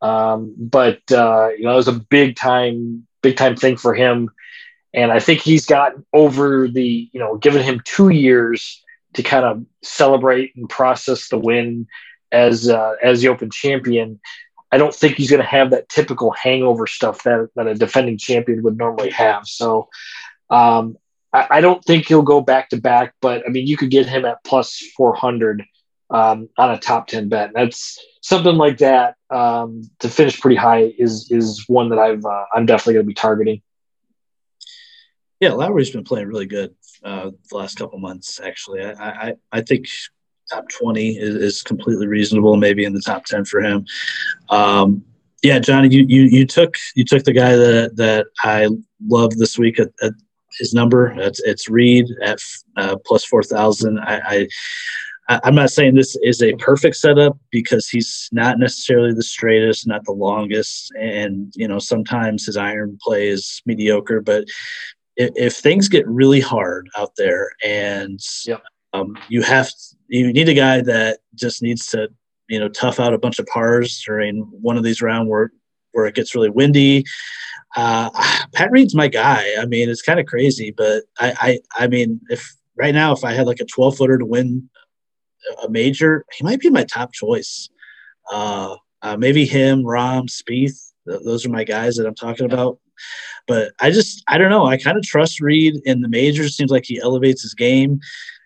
[0.00, 4.30] um, but uh, you know it was a big time big time thing for him,
[4.94, 8.80] and I think he's gotten over the you know given him two years
[9.14, 11.88] to kind of celebrate and process the win
[12.32, 14.20] as uh, as the Open champion.
[14.72, 18.16] I don't think he's going to have that typical hangover stuff that, that a defending
[18.16, 19.46] champion would normally have.
[19.46, 19.88] So
[20.48, 20.96] um,
[21.32, 24.06] I, I, don't think he'll go back to back, but I mean, you could get
[24.06, 25.62] him at plus 400
[26.08, 27.50] um, on a top 10 bet.
[27.54, 32.44] That's something like that um, to finish pretty high is is one that I've uh,
[32.54, 33.62] I'm definitely going to be targeting.
[35.40, 38.40] Yeah, Lowry's been playing really good uh, the last couple months.
[38.40, 39.86] Actually, I, I I think
[40.52, 42.56] top 20 is, is completely reasonable.
[42.56, 43.84] Maybe in the top 10 for him.
[44.48, 45.04] Um,
[45.42, 48.68] yeah, Johnny, you, you you took you took the guy that that I
[49.08, 50.12] love this week at, at
[50.58, 51.12] his number.
[51.18, 52.38] It's, it's Reed at
[52.76, 53.98] uh, plus 4,000.
[53.98, 54.48] I,
[55.28, 59.86] I, I'm not saying this is a perfect setup because he's not necessarily the straightest,
[59.86, 60.92] not the longest.
[61.00, 64.44] And, you know, sometimes his iron play is mediocre, but
[65.16, 68.62] if, if things get really hard out there and yep.
[68.92, 69.70] um, you have,
[70.18, 72.08] you need a guy that just needs to,
[72.48, 75.50] you know, tough out a bunch of pars during one of these round where,
[75.92, 77.04] where it gets really windy
[77.76, 78.10] uh,
[78.54, 79.54] Pat Reed's my guy.
[79.58, 83.24] I mean, it's kind of crazy, but I, I, I mean, if right now, if
[83.24, 84.68] I had like a 12 footer to win
[85.62, 87.68] a major, he might be my top choice.
[88.30, 90.92] Uh, uh, maybe him, Rahm, Spieth.
[91.04, 92.78] Those are my guys that I'm talking about.
[93.48, 94.66] But I just, I don't know.
[94.66, 96.56] I kind of trust Reed in the majors.
[96.56, 97.98] Seems like he elevates his game.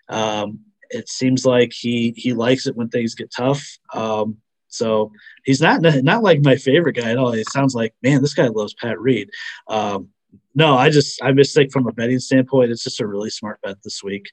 [0.09, 3.65] Um, it seems like he he likes it when things get tough.
[3.93, 5.11] Um, so
[5.43, 7.31] he's not not like my favorite guy at all.
[7.31, 9.29] It sounds like, man, this guy loves Pat Reed.
[9.67, 10.09] Um,
[10.55, 12.71] no, I just I mistake from a betting standpoint.
[12.71, 14.25] It's just a really smart bet this week,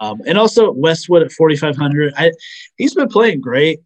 [0.00, 2.12] um, and also Westwood at forty five hundred.
[2.16, 2.32] I
[2.76, 3.80] he's been playing great,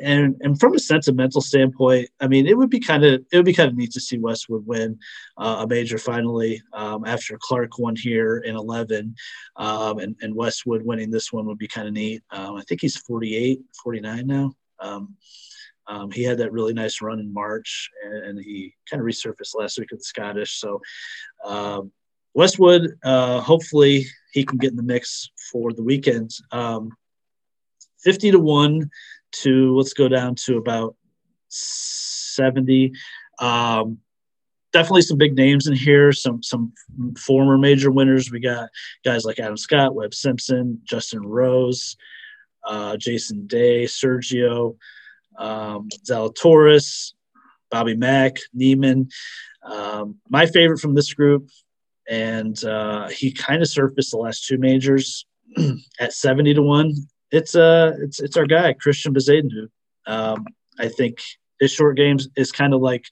[0.00, 3.46] and and from a sentimental standpoint, I mean, it would be kind of it would
[3.46, 4.98] be kind of neat to see Westwood win
[5.38, 9.14] uh, a major finally um, after Clarke won here in eleven,
[9.56, 12.22] um, and and Westwood winning this one would be kind of neat.
[12.30, 14.52] Um, I think he's 48, 49 now.
[14.80, 15.16] Um,
[15.86, 19.78] um, he had that really nice run in March, and, he kind of resurfaced last
[19.78, 20.58] week with the Scottish.
[20.58, 20.80] So
[21.44, 21.92] um,
[22.32, 26.32] Westwood, uh, hopefully he can get in the mix for the weekend.
[26.52, 26.90] Um,
[28.04, 28.90] Fifty to one
[29.42, 30.96] to let's go down to about
[31.48, 32.92] seventy.
[33.38, 33.98] Um,
[34.72, 36.12] definitely some big names in here.
[36.12, 36.72] Some some
[37.18, 38.30] former major winners.
[38.30, 38.68] We got
[39.04, 41.96] guys like Adam Scott, Webb Simpson, Justin Rose
[42.64, 44.76] uh, Jason Day, Sergio,
[45.38, 47.12] um, Zalatoris,
[47.70, 49.08] Bobby Mack, Niemann.
[49.62, 51.50] Um, my favorite from this group,
[52.08, 55.26] and uh, he kind of surfaced the last two majors
[56.00, 56.92] at 70 to 1.
[57.30, 59.68] It's uh it's it's our guy, Christian Bezuidenhout.
[60.06, 60.44] Um,
[60.78, 61.18] I think
[61.60, 63.06] his short games is kind of like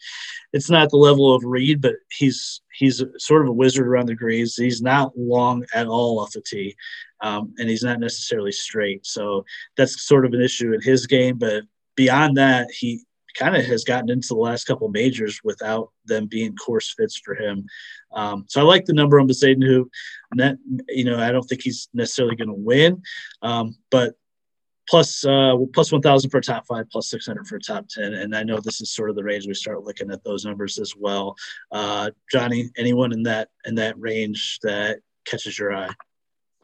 [0.52, 4.14] it's not the level of Reed, but he's he's sort of a wizard around the
[4.14, 4.56] greens.
[4.56, 6.74] He's not long at all off the tee,
[7.20, 9.06] um, and he's not necessarily straight.
[9.06, 9.44] So
[9.76, 11.38] that's sort of an issue in his game.
[11.38, 11.64] But
[11.96, 13.04] beyond that, he
[13.34, 17.34] kind of has gotten into the last couple majors without them being course fits for
[17.34, 17.66] him.
[18.12, 19.86] Um, so I like the number on Bezuidenhout.
[20.32, 20.58] That
[20.88, 23.02] you know, I don't think he's necessarily going to win,
[23.42, 24.14] um, but
[24.88, 28.34] plus uh, plus 1000 for a top five plus 600 for a top 10 and
[28.34, 30.94] i know this is sort of the range we start looking at those numbers as
[30.96, 31.36] well
[31.70, 35.90] uh, johnny anyone in that in that range that catches your eye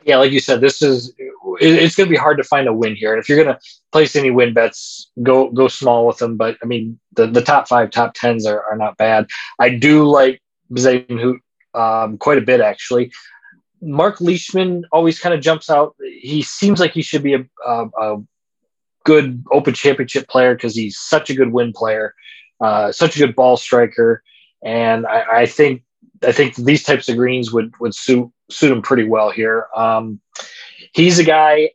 [0.04, 1.12] yeah like you said this is
[1.60, 3.12] it's going to be hard to find a win here.
[3.12, 3.60] And if you're going to
[3.92, 6.36] place any win bets go go small with them.
[6.36, 9.26] But i mean the, the top five top tens are, are not bad.
[9.58, 11.38] I do like Bezuidenhout
[11.74, 13.12] um, quite a bit actually.
[13.80, 15.94] Mark Leishman always kind of jumps out.
[16.20, 18.22] He seems like he should be a, a, a
[19.04, 22.14] good Open Championship player because he's such a good win player,
[22.60, 24.22] uh, such a good ball striker,
[24.64, 25.82] and I, I, think
[26.26, 29.66] I think these types of greens would would suit suit him pretty well here.
[29.76, 30.20] Um,
[30.92, 31.70] he's a guy.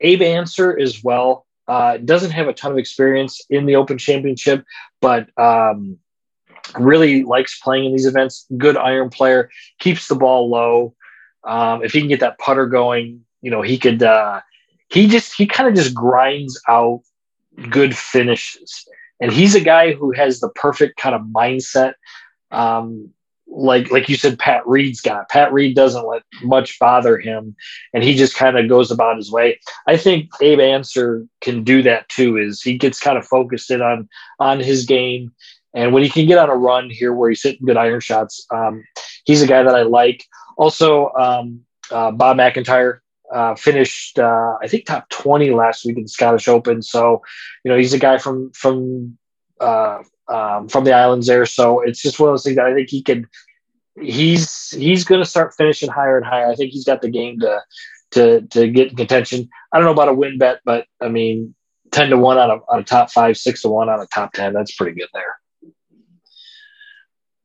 [0.00, 1.46] Abe Ancer as well.
[1.68, 4.64] Uh, doesn't have a ton of experience in the Open Championship,
[5.00, 5.98] but um,
[6.78, 8.46] really likes playing in these events.
[8.56, 10.94] Good iron player, keeps the ball low.
[11.44, 14.02] Um, if he can get that putter going, you know, he could.
[14.02, 14.40] Uh,
[14.90, 17.02] he just he kind of just grinds out
[17.70, 18.84] good finishes,
[19.20, 21.94] and he's a guy who has the perfect kind of mindset.
[22.50, 23.10] Um,
[23.50, 25.28] like like you said, Pat Reed's got.
[25.28, 27.56] Pat Reed doesn't let much bother him,
[27.92, 29.58] and he just kind of goes about his way.
[29.86, 32.36] I think Abe Ancer can do that too.
[32.36, 35.32] Is he gets kind of focused in on on his game,
[35.74, 38.46] and when he can get on a run here where he's hitting good iron shots,
[38.50, 38.84] um,
[39.24, 40.24] he's a guy that I like.
[40.56, 46.04] Also, um, uh, Bob MacIntyre uh, finished uh, I think top twenty last week in
[46.04, 46.82] the Scottish Open.
[46.82, 47.22] So
[47.64, 49.18] you know he's a guy from from
[49.60, 49.98] uh,
[50.30, 51.46] um, from the islands there.
[51.46, 53.26] So it's just one of those things that I think he could.
[54.00, 56.48] He's he's going to start finishing higher and higher.
[56.50, 57.60] I think he's got the game to
[58.12, 59.48] to to get in contention.
[59.72, 61.54] I don't know about a win bet, but I mean,
[61.90, 64.32] ten to one on a on a top five, six to one on a top
[64.32, 64.52] ten.
[64.52, 65.36] That's pretty good there.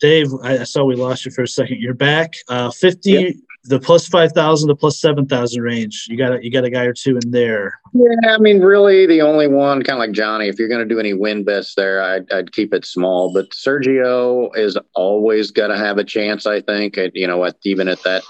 [0.02, 1.80] Dave, I saw we lost you for a second.
[1.80, 2.36] You're back.
[2.48, 3.36] Uh, Fifty yep
[3.68, 6.06] the plus five thousand to plus seven thousand range.
[6.10, 7.80] You got a, you got a guy or two in there.
[7.94, 10.48] Yeah, I mean, really, the only one, kind of like Johnny.
[10.48, 13.34] If you're going to do any win bets there, I'd, I'd keep it small.
[13.34, 16.46] But Sergio is always going to have a chance.
[16.46, 18.24] I think, at, you know, at even at that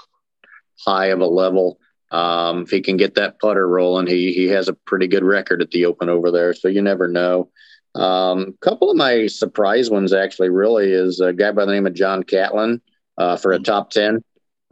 [0.78, 1.78] high of a level,
[2.10, 5.60] um, if he can get that putter rolling, he he has a pretty good record
[5.60, 6.54] at the Open over there.
[6.54, 7.50] So you never know.
[7.96, 11.86] A um, couple of my surprise ones actually really is a guy by the name
[11.86, 12.80] of John Catlin
[13.16, 14.22] uh, for a top ten.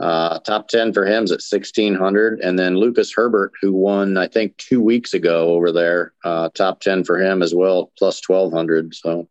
[0.00, 2.40] Uh, top 10 for him is at 1600.
[2.40, 6.80] And then Lucas Herbert, who won, I think, two weeks ago over there, uh, top
[6.80, 8.94] 10 for him as well, plus 1200.
[8.94, 9.28] So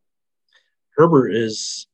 [0.95, 1.87] Herbert is.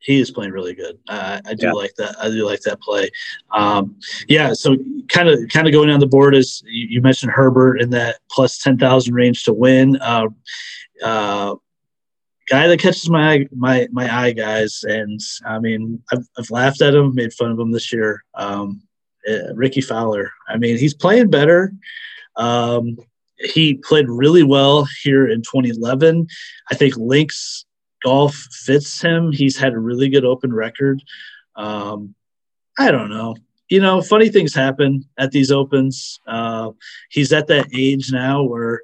[0.00, 1.00] He is playing really good.
[1.08, 1.72] Uh, I do yeah.
[1.72, 2.14] like that.
[2.20, 3.10] I do like that play.
[3.50, 3.96] Um,
[4.28, 4.52] yeah.
[4.52, 4.76] So
[5.08, 8.20] kind of, kind of going down the board is you, you mentioned Herbert in that
[8.30, 9.96] plus ten thousand range to win.
[11.02, 11.56] Uh,
[12.48, 14.84] guy that catches my eye, my my eye, guys.
[14.84, 18.24] And I mean, I've, I've laughed at him, made fun of him this year.
[18.34, 18.82] Um,
[19.28, 20.30] uh, Rickie Fowler.
[20.48, 21.72] I mean, he's playing better.
[22.36, 22.98] Um,
[23.38, 26.26] he played really well here in 2011.
[26.70, 27.66] I think Links
[28.02, 29.32] golf fits him.
[29.32, 31.02] He's had a really good open record.
[31.56, 32.14] Um,
[32.78, 33.36] I don't know.
[33.68, 36.20] You know, funny things happen at these opens.
[36.26, 36.70] Uh,
[37.10, 38.80] he's at that age now where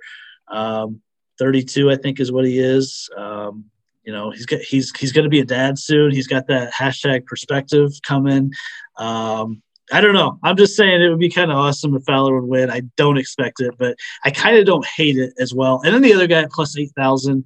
[0.49, 1.01] um,
[1.39, 3.09] 32, I think, is what he is.
[3.17, 3.65] Um,
[4.05, 6.11] you know, he's got, he's he's going to be a dad soon.
[6.11, 8.53] He's got that hashtag perspective coming.
[8.97, 9.63] Um,
[9.93, 10.39] I don't know.
[10.43, 12.71] I'm just saying it would be kind of awesome if Fowler would win.
[12.71, 15.81] I don't expect it, but I kind of don't hate it as well.
[15.85, 17.45] And then the other guy plus eight thousand.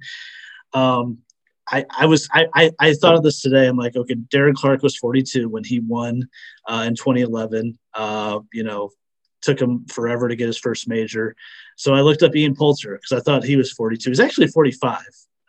[0.73, 1.19] Um,
[1.69, 3.67] I, I was I, I, I thought of this today.
[3.67, 6.29] I'm like, okay, Darren Clarke was 42 when he won
[6.67, 7.77] uh, in 2011.
[7.93, 8.91] Uh, you know,
[9.41, 11.35] took him forever to get his first major.
[11.75, 14.09] So I looked up Ian Poulter because I thought he was 42.
[14.09, 14.99] He's actually 45.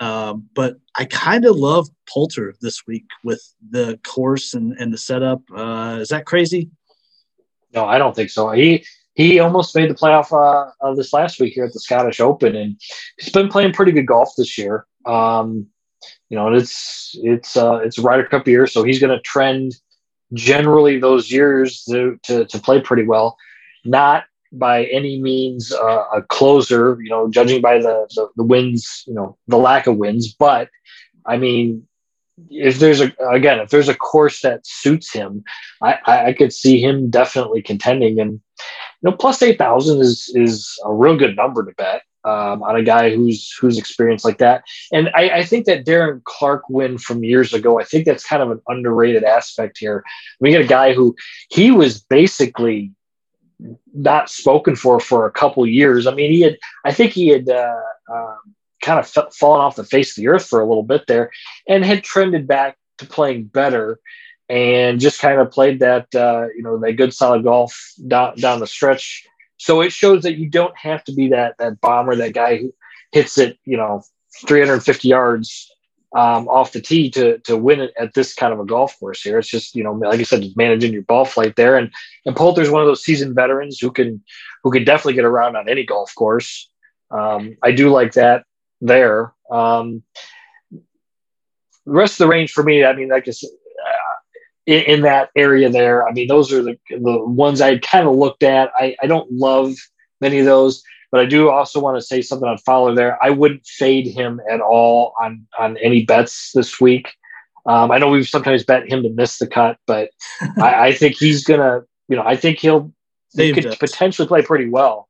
[0.01, 4.99] Um, but I kind of love Poulter this week with the course and, and the
[4.99, 5.43] setup.
[5.55, 6.71] Uh, is that crazy?
[7.75, 8.51] No, I don't think so.
[8.51, 8.85] He
[9.15, 12.55] he almost made the playoff uh, uh, this last week here at the Scottish Open,
[12.55, 12.81] and
[13.19, 14.87] he's been playing pretty good golf this year.
[15.05, 15.67] Um,
[16.29, 19.21] you know, and it's it's uh, it's a Ryder Cup year, so he's going to
[19.23, 19.75] trend
[20.35, 23.37] generally those years to, to, to play pretty well.
[23.85, 29.05] Not by any means uh, a closer, you know, judging by the, the, the wins,
[29.07, 30.33] you know, the lack of wins.
[30.33, 30.71] But
[31.27, 31.87] I mean,
[32.51, 35.45] if there's a again, if there's a course that suits him,
[35.83, 38.21] I, I could see him definitely contending.
[38.21, 42.63] And you know, plus eight thousand is is a real good number to bet um,
[42.63, 44.65] on a guy who's who's experienced like that.
[44.93, 47.81] And I, I, think that Darren Clarke win from years ago.
[47.81, 50.05] I think that's kind of an underrated aspect here.
[50.41, 51.17] We get a guy who
[51.51, 52.93] he was basically
[53.95, 56.07] not spoken for for a couple years.
[56.07, 57.81] I mean, he had, I think he had uh,
[58.13, 58.39] um,
[58.83, 61.31] kind of f- fallen off the face of the earth for a little bit there
[61.67, 63.99] and had trended back to playing better
[64.49, 68.61] and just kind of played that, uh, you know, that good solid golf down, down
[68.61, 69.27] the stretch.
[69.59, 72.75] So it shows that you don't have to be that, that bomber, that guy who
[73.13, 74.03] hits it, you know,
[74.47, 75.71] 350 yards
[76.17, 79.23] um, off the tee to to win it at this kind of a golf course
[79.23, 79.39] here.
[79.39, 81.77] It's just you know, like I said, just managing your ball flight there.
[81.77, 81.91] And
[82.25, 84.23] and Poulter's one of those seasoned veterans who can
[84.65, 86.71] who can definitely get around on any golf course.
[87.11, 88.45] Um, I do like that
[88.81, 89.33] there.
[89.51, 90.03] Um,
[90.71, 94.17] the rest of the range for me, I mean, like I said, uh,
[94.67, 98.15] in, in, that area there, I mean, those are the the ones I kind of
[98.15, 98.71] looked at.
[98.77, 99.75] I I don't love
[100.21, 100.83] many of those.
[101.11, 103.23] But I do also want to say something on Fowler there.
[103.23, 107.09] I wouldn't fade him at all on on any bets this week.
[107.67, 110.11] Um, I know we've sometimes bet him to miss the cut, but
[110.59, 111.83] I, I, think he's gonna.
[112.09, 112.93] You know, I think he'll
[113.35, 115.09] he could potentially play pretty well,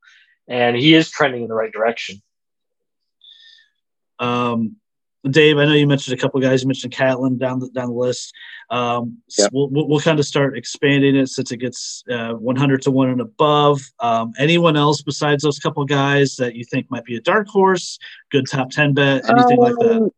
[0.49, 2.21] and he is trending in the right direction.
[4.19, 4.77] Um,
[5.31, 6.63] Dave, I know you mentioned a couple guys.
[6.63, 8.35] You mentioned Catlin down the down the list.
[8.71, 9.51] Um, yep.
[9.53, 13.09] so we'll, we'll kind of start expanding it since it gets uh, 100 to one
[13.09, 13.81] and above.
[14.01, 17.99] Um, anyone else besides those couple guys that you think might be a dark horse,
[18.31, 19.97] good top 10 bet, anything um, like that?
[20.03, 20.11] Um,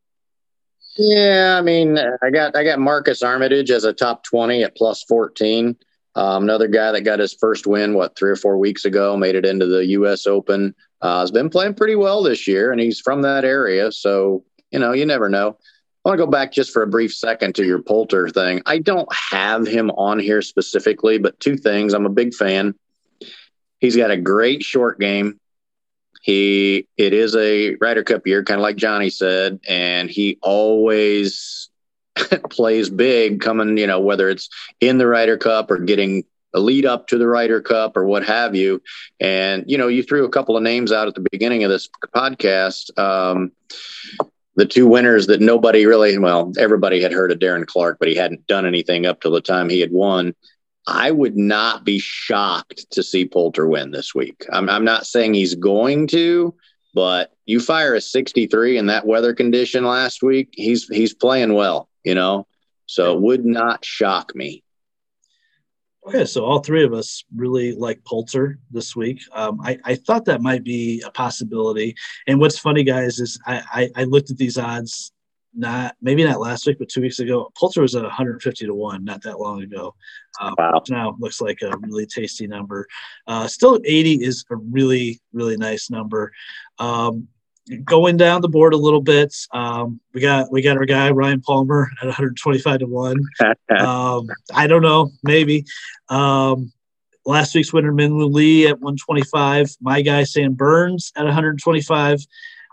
[0.97, 5.03] yeah, I mean, I got I got Marcus Armitage as a top 20 at plus
[5.05, 5.77] 14.
[6.17, 9.37] Um, another guy that got his first win, what, three or four weeks ago, made
[9.37, 10.27] it into the U.S.
[10.27, 10.75] Open.
[11.01, 13.91] Uh, has been playing pretty well this year, and he's from that area.
[13.91, 15.57] So you know, you never know.
[16.05, 18.63] I want to go back just for a brief second to your Poulter thing.
[18.65, 21.93] I don't have him on here specifically, but two things.
[21.93, 22.75] I'm a big fan.
[23.81, 25.39] He's got a great short game.
[26.23, 31.71] He it is a Ryder Cup year, kind of like Johnny said, and he always
[32.51, 34.49] plays big coming, you know, whether it's
[34.81, 38.25] in the Ryder Cup or getting a lead up to the Ryder Cup or what
[38.25, 38.83] have you.
[39.21, 41.89] And, you know, you threw a couple of names out at the beginning of this
[42.15, 42.99] podcast.
[42.99, 43.53] Um,
[44.61, 48.15] the two winners that nobody really, well, everybody had heard of Darren Clarke, but he
[48.15, 50.35] hadn't done anything up till the time he had won.
[50.87, 54.45] I would not be shocked to see Poulter win this week.
[54.53, 56.55] I'm, I'm not saying he's going to,
[56.93, 61.89] but you fire a 63 in that weather condition last week, he's he's playing well,
[62.05, 62.47] you know.
[62.85, 64.63] So it would not shock me.
[66.07, 69.21] Okay, so all three of us really like Poulter this week.
[69.33, 71.95] Um, I, I thought that might be a possibility.
[72.27, 75.13] And what's funny, guys, is I, I, I looked at these odds
[75.55, 77.51] not maybe not last week, but two weeks ago.
[77.59, 79.95] Poulter was at 150 to one not that long ago.
[80.41, 80.83] Um, wow.
[80.89, 82.87] Now looks like a really tasty number.
[83.27, 86.33] Uh, still 80 is a really really nice number.
[86.79, 87.29] Um,
[87.85, 91.41] going down the board a little bit, um, we got we got our guy Ryan
[91.41, 93.17] Palmer at 125 to one.
[93.79, 95.65] um, I don't know, maybe.
[96.09, 96.73] Um,
[97.25, 99.77] last week's winner Min Woo Lee at 125.
[99.81, 102.21] My guy Sam Burns at 125.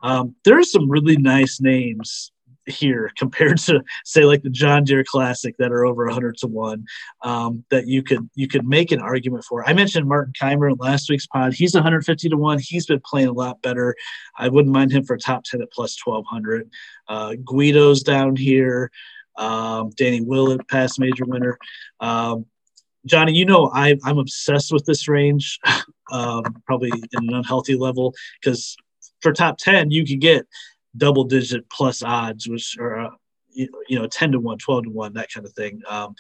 [0.04, 2.32] Um, there are some really nice names
[2.68, 6.86] here compared to say like the John Deere Classic that are over 100 to one
[7.24, 9.68] um, that you could you could make an argument for.
[9.68, 11.54] I mentioned Martin Kaymer in last week's pod.
[11.54, 12.60] He's 150 to one.
[12.60, 13.96] He's been playing a lot better.
[14.38, 16.70] I wouldn't mind him for top 10 at plus 1200.
[17.08, 18.92] Uh, Guido's down here.
[19.38, 21.58] Um, Danny Willett, past major winner.
[22.00, 22.46] Um,
[23.06, 25.60] Johnny, you know I, I'm obsessed with this range,
[26.12, 28.76] um, probably in an unhealthy level because
[29.22, 30.46] for top 10 you can get
[30.98, 33.10] double digit plus odds, which are uh,
[33.58, 35.82] you, you, know 10 to 1 12 to 1 that kind of thing.
[35.88, 36.16] Um,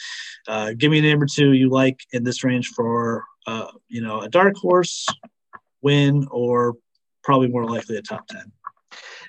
[0.47, 4.21] uh, give me a number two you like in this range for uh, you know
[4.21, 5.05] a dark horse
[5.81, 6.75] win or
[7.23, 8.51] probably more likely a top 10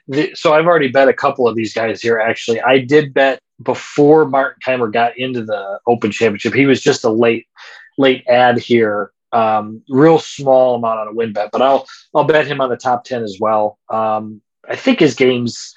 [0.06, 2.60] the, so i've already bet a couple of these guys here actually.
[2.60, 6.54] I did bet before martin Kaymer got into the open championship.
[6.54, 7.46] He was just a late
[7.98, 9.12] late ad here.
[9.30, 12.76] Um, real small amount on a win bet but i'll i'll bet him on the
[12.76, 13.78] top 10 as well.
[13.90, 15.74] Um, I think his game's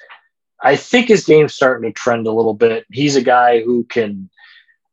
[0.62, 2.86] I think his game's starting to trend a little bit.
[2.92, 4.30] He's a guy who can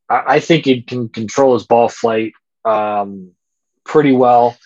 [0.09, 2.33] I, I think he can control his ball flight
[2.65, 3.31] um,
[3.83, 4.57] pretty well.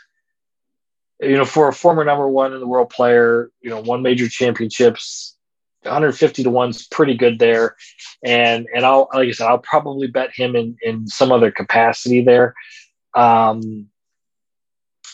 [1.19, 4.27] You know, for a former number one in the world player, you know, one major
[4.27, 5.38] championships,
[5.84, 7.75] 150 to one's pretty good there.
[8.23, 12.21] And and I'll like I said, I'll probably bet him in in some other capacity
[12.21, 12.55] there.
[13.13, 13.88] Um,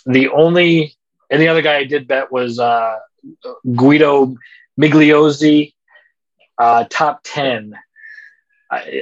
[0.05, 0.95] the only
[1.29, 2.97] and the other guy I did bet was uh,
[3.75, 4.35] Guido
[4.79, 5.73] Migliozzi,
[6.57, 7.73] uh, top 10.
[8.71, 9.01] I,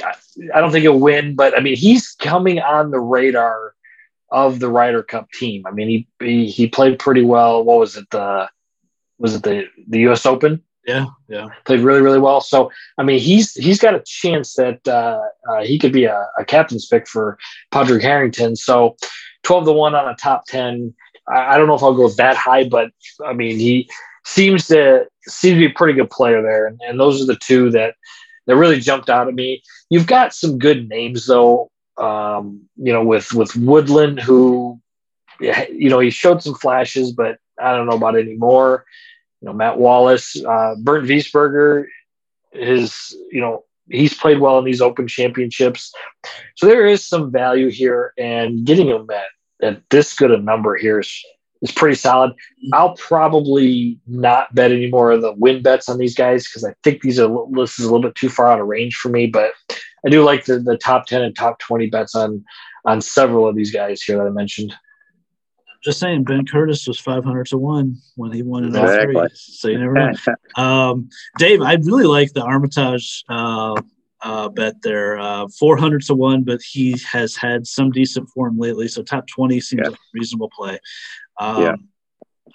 [0.53, 3.74] I, don't think he'll win, but I mean, he's coming on the radar
[4.32, 5.65] of the Ryder Cup team.
[5.65, 7.63] I mean, he, he, he played pretty well.
[7.63, 8.09] What was it?
[8.09, 8.49] The,
[9.18, 10.63] was it the, the US Open?
[10.86, 11.07] Yeah.
[11.28, 11.47] Yeah.
[11.65, 12.39] Played really, really well.
[12.39, 16.28] So, I mean, he's, he's got a chance that uh, uh, he could be a,
[16.38, 17.38] a captain's pick for
[17.72, 18.55] Padraig Harrington.
[18.55, 18.95] So
[19.43, 20.93] 12 to one on a top 10.
[21.28, 22.91] I, I don't know if I'll go that high, but
[23.26, 23.89] I mean, he,
[24.28, 27.38] seems to seems to be a pretty good player there, and, and those are the
[27.38, 27.95] two that
[28.45, 29.63] that really jumped out at me.
[29.89, 34.80] You've got some good names though, um, you know, with with Woodland, who
[35.39, 38.86] you know he showed some flashes, but I don't know about anymore.
[39.41, 41.86] You know, Matt Wallace, uh, Bernd Wiesberger,
[42.51, 45.93] his you know he's played well in these Open Championships,
[46.55, 49.28] so there is some value here, and getting him at
[49.65, 51.23] at this good a number here is
[51.62, 52.34] is pretty solid.
[52.74, 56.74] I'll probably not bet any more of the win bets on these guys because I
[56.84, 59.28] think these are this is a little bit too far out of range for me.
[59.28, 59.53] But
[60.05, 62.43] I do like the, the top ten and top twenty bets on
[62.86, 64.74] on several of these guys here that I mentioned.
[65.84, 69.16] Just saying, Ben Curtis was 500 to 1 when he won in exactly.
[69.16, 69.36] all three.
[69.36, 70.14] So you never know.
[70.62, 73.80] um, Dave, I really like the Armitage uh,
[74.22, 75.20] uh, bet there.
[75.20, 78.88] Uh, 400 to 1, but he has had some decent form lately.
[78.88, 79.89] So top 20 seems yeah.
[79.89, 80.80] like a reasonable play.
[81.39, 81.75] Um, yeah.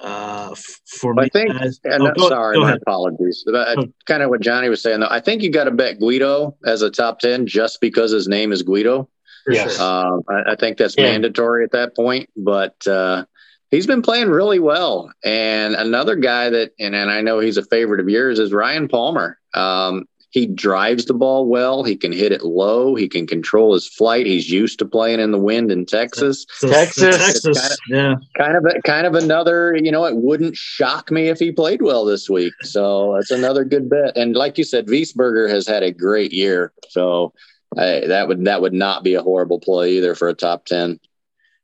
[0.00, 0.54] Uh,
[0.86, 1.50] for me, I think,
[1.84, 3.44] and oh, go, sorry, go my apologies.
[3.46, 3.86] But oh.
[4.06, 5.08] kind of what Johnny was saying, though.
[5.10, 8.52] I think you got to bet Guido as a top 10 just because his name
[8.52, 9.08] is Guido.
[9.46, 9.78] Yes.
[9.78, 11.04] Uh, I, I, think that's yeah.
[11.04, 12.30] mandatory at that point.
[12.36, 13.26] But uh,
[13.70, 15.12] he's been playing really well.
[15.24, 18.88] And another guy that, and, and I know he's a favorite of yours, is Ryan
[18.88, 19.38] Palmer.
[19.54, 21.84] Um, he drives the ball well.
[21.84, 22.94] He can hit it low.
[22.94, 24.24] He can control his flight.
[24.24, 26.46] He's used to playing in the wind in Texas.
[26.60, 28.14] Texas, Texas, kind of, yeah.
[28.42, 29.76] Kind of, a, kind of another.
[29.76, 32.54] You know, it wouldn't shock me if he played well this week.
[32.62, 34.16] So that's another good bet.
[34.16, 36.72] And like you said, Wiesberger has had a great year.
[36.88, 37.34] So
[37.76, 40.98] I, that would that would not be a horrible play either for a top ten.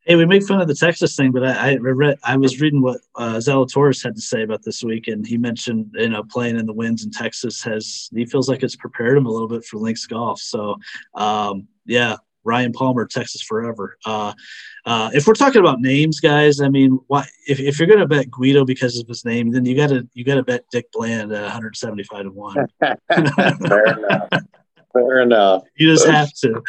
[0.08, 2.80] Hey, we make fun of the Texas thing, but I, I read I was reading
[2.80, 6.58] what uh, Zalatoris had to say about this week, and he mentioned you know playing
[6.58, 9.66] in the winds in Texas has he feels like it's prepared him a little bit
[9.66, 10.40] for links golf.
[10.40, 10.76] So
[11.14, 13.98] um, yeah, Ryan Palmer, Texas forever.
[14.06, 14.32] Uh,
[14.86, 18.08] uh, if we're talking about names, guys, I mean, why if, if you're going to
[18.08, 20.90] bet Guido because of his name, then you got to you got to bet Dick
[20.90, 22.56] Bland at 175 to one.
[22.80, 24.28] Fair enough.
[24.94, 25.64] Fair enough.
[25.76, 26.62] You just have to.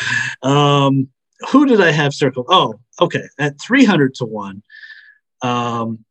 [0.45, 1.07] Um,
[1.51, 2.47] who did I have circled?
[2.49, 3.23] Oh, okay.
[3.37, 4.63] At 300 to 1,
[5.41, 6.05] um,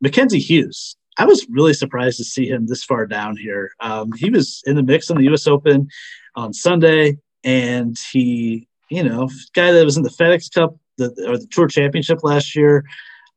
[0.00, 0.96] Mackenzie Hughes.
[1.18, 3.72] I was really surprised to see him this far down here.
[3.80, 5.46] Um, he was in the mix on the U.S.
[5.46, 5.88] Open
[6.34, 11.36] on Sunday, and he, you know, guy that was in the FedEx Cup the, or
[11.36, 12.84] the Tour Championship last year.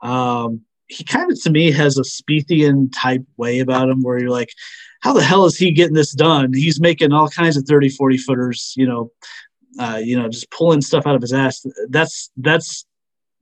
[0.02, 4.30] Um, he kind of, to me, has a Spiethian type way about him where you're
[4.30, 4.54] like,
[5.02, 6.54] how the hell is he getting this done?
[6.54, 9.12] He's making all kinds of 30, 40 footers, you know,
[9.80, 11.66] uh, you know, just pulling stuff out of his ass.
[11.90, 12.86] That's that's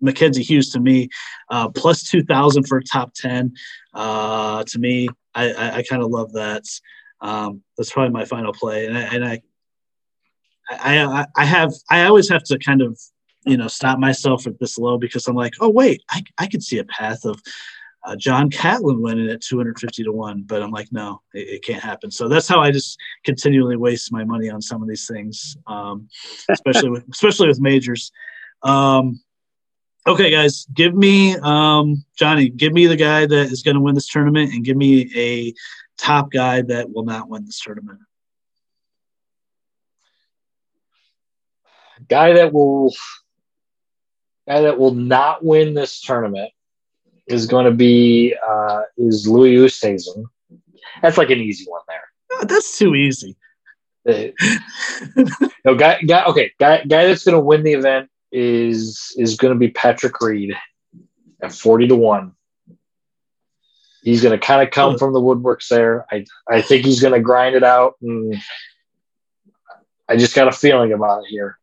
[0.02, 1.10] Mackenzie Hughes to me,
[1.50, 3.54] uh, plus two thousand for top ten.
[3.94, 6.64] Uh, to me, I, I, I kind of love that.
[7.22, 9.42] Um, that's probably my final play, and I, and I,
[10.70, 13.00] I, I have I always have to kind of
[13.46, 16.64] you know stop myself at this low because I'm like, oh wait, I I could
[16.64, 17.40] see a path of
[18.04, 21.64] uh, John Catlin went in at 250 to one, but I'm like, no, it, it,
[21.64, 22.10] can't happen.
[22.10, 26.10] So that's how I just continually waste my money on some of these things, um,
[26.50, 28.12] especially with especially with majors.
[28.64, 29.22] Um,
[30.08, 33.94] okay, guys, give me um, Johnny, give me the guy that is going to win
[33.94, 35.54] this tournament, and give me a
[35.98, 38.00] top guy that will not win this tournament.
[42.10, 42.96] Guy that will
[44.48, 46.52] guy that will not win this tournament
[47.32, 50.26] is going to be uh, is Louis Oosthuizen.
[51.02, 52.04] That's like an easy one there.
[52.34, 53.36] Oh, that's too easy.
[55.64, 56.26] No guy, guy.
[56.26, 60.20] Okay, guy, guy that's going to win the event is is going to be Patrick
[60.20, 60.56] Reed
[61.42, 62.34] at forty to one.
[64.02, 64.98] He's going to kind of come oh.
[64.98, 66.08] from the woodworks there.
[66.12, 68.36] I I think he's going to grind it out, and
[70.10, 71.60] I just got a feeling about it here.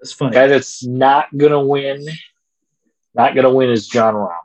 [0.00, 0.34] That's funny.
[0.34, 2.04] Guy that's not going to win
[3.18, 4.36] not going to win is Jon Rahm.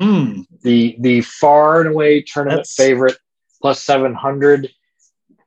[0.00, 0.46] Mm.
[0.62, 2.74] The the far and away tournament That's...
[2.74, 3.16] favorite
[3.62, 4.70] plus seven hundred.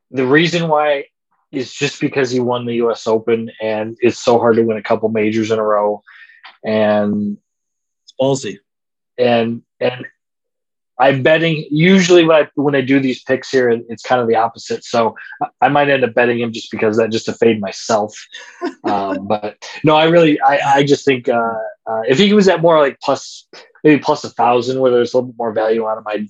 [0.10, 1.06] The reason why
[1.52, 3.08] is just because he won the U.S.
[3.08, 6.02] Open, and it's so hard to win a couple majors in a row,
[6.66, 7.38] and
[8.04, 8.60] it's ballsy.
[9.18, 10.06] And and
[11.02, 14.36] I'm betting usually when I when I do these picks here, it's kind of the
[14.36, 14.86] opposite.
[14.86, 15.16] So
[15.60, 18.16] I might end up betting him just because that just to fade myself.
[18.84, 22.62] um, but no, I really I, I just think uh, uh, if he was at
[22.62, 23.47] more like plus
[23.84, 26.28] maybe plus a thousand where there's a little bit more value on him, I'd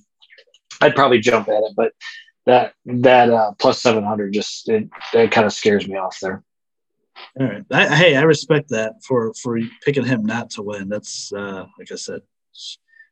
[0.80, 1.74] I'd probably jump at it.
[1.76, 1.92] But
[2.46, 6.42] that that uh, plus seven hundred just it, it kind of scares me off there.
[7.38, 7.64] All right.
[7.70, 10.88] I, hey, I respect that for for picking him not to win.
[10.88, 12.22] That's uh, like I said,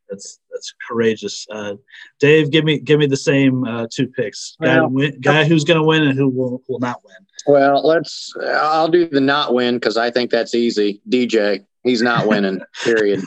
[0.09, 1.47] that's that's courageous.
[1.51, 1.75] Uh,
[2.19, 4.57] Dave, give me give me the same uh, two picks.
[4.63, 7.17] Guy, well, win, guy who's going to win and who will will not win.
[7.47, 8.33] Well, let's.
[8.43, 11.01] I'll do the not win because I think that's easy.
[11.09, 12.61] DJ, he's not winning.
[12.85, 13.23] period.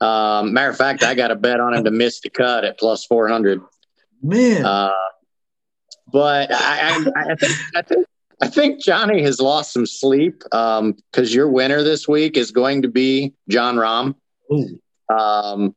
[0.00, 2.78] Um, matter of fact, I got a bet on him to miss the cut at
[2.78, 3.60] plus four hundred.
[4.22, 4.64] Man.
[4.64, 4.90] Uh,
[6.12, 8.06] but I, I, I, think I think
[8.42, 12.82] I think Johnny has lost some sleep because um, your winner this week is going
[12.82, 14.14] to be Jon Rahm.
[15.08, 15.74] Um,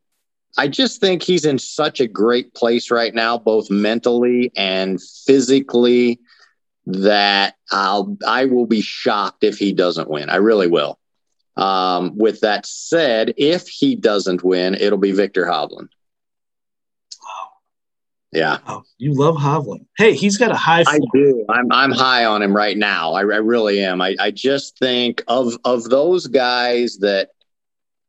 [0.58, 6.20] I just think he's in such a great place right now, both mentally and physically,
[6.86, 10.30] that I'll I will be shocked if he doesn't win.
[10.30, 11.00] I really will.
[11.56, 15.90] Um, with that said, if he doesn't win, it'll be Viktor Hovland.
[17.24, 17.50] Wow.
[18.32, 18.58] Yeah.
[18.68, 19.86] Oh, you love Hovland.
[19.98, 20.84] Hey, he's got a high.
[20.84, 20.96] Floor.
[20.96, 21.46] I do.
[21.50, 23.14] I'm I'm high on him right now.
[23.14, 24.02] I, I really am.
[24.02, 27.30] I, I just think of of those guys that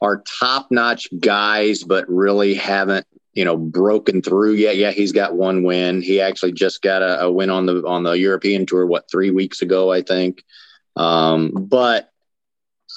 [0.04, 4.76] are top notch guys, but really haven't you know broken through yet.
[4.76, 6.02] Yeah, he's got one win.
[6.02, 8.86] He actually just got a, a win on the on the European tour.
[8.86, 10.44] What three weeks ago, I think.
[10.96, 12.10] Um, but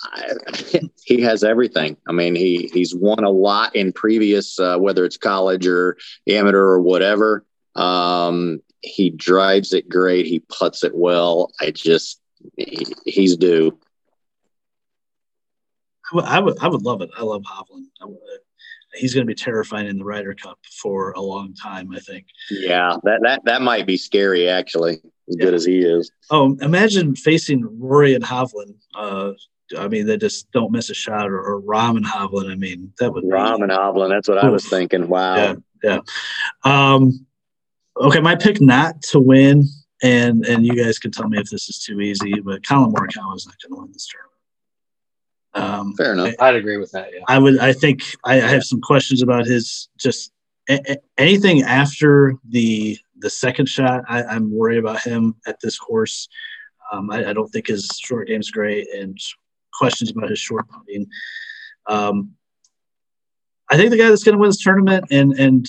[0.04, 0.34] I,
[1.04, 1.98] he has everything.
[2.08, 5.98] I mean, he he's won a lot in previous, uh, whether it's college or
[6.28, 7.46] amateur or whatever.
[7.76, 10.26] Um, he drives it great.
[10.26, 11.52] He puts it well.
[11.60, 12.22] I just
[12.58, 13.78] he, he's due.
[16.24, 17.10] I would, I would love it.
[17.18, 17.86] I love Hovland.
[18.02, 18.20] I would,
[18.94, 21.92] he's going to be terrifying in the Ryder Cup for a long time.
[21.94, 22.28] I think.
[22.50, 24.94] Yeah, that that that might be scary actually.
[25.30, 25.46] As yeah.
[25.46, 26.10] good as he is.
[26.30, 28.76] Oh, imagine facing Rory and Hovland.
[28.96, 29.34] Uh,
[29.78, 32.50] I mean, they just don't miss a shot, or, or Rahm and Hovland.
[32.50, 34.10] I mean, that would Rahm be, and Hovland.
[34.10, 34.46] That's what oof.
[34.46, 35.10] I was thinking.
[35.10, 35.36] Wow.
[35.36, 35.56] Yeah.
[35.84, 36.00] Yeah.
[36.64, 37.26] Um,
[37.98, 39.66] okay, my pick not to win,
[40.02, 43.36] and and you guys can tell me if this is too easy, but Collin Morikawa
[43.36, 44.37] is not going to win this tournament.
[45.54, 46.34] Um, Fair enough.
[46.40, 47.10] I, would agree with that.
[47.14, 47.22] Yeah.
[47.28, 47.60] I would.
[47.60, 50.32] I think I, I have some questions about his just
[50.70, 54.04] a, a, anything after the the second shot.
[54.08, 56.28] I, am worried about him at this course.
[56.92, 59.18] Um, I, I, don't think his short game's great, and
[59.74, 61.08] questions about his short putting.
[61.88, 62.34] Um,
[63.70, 65.68] I think the guy that's going to win this tournament, and and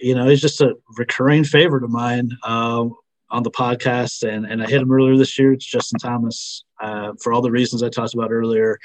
[0.00, 2.88] you know, he's just a recurring favorite of mine uh,
[3.30, 5.52] on the podcast, and and I hit him earlier this year.
[5.52, 8.78] It's Justin Thomas uh, for all the reasons I talked about earlier.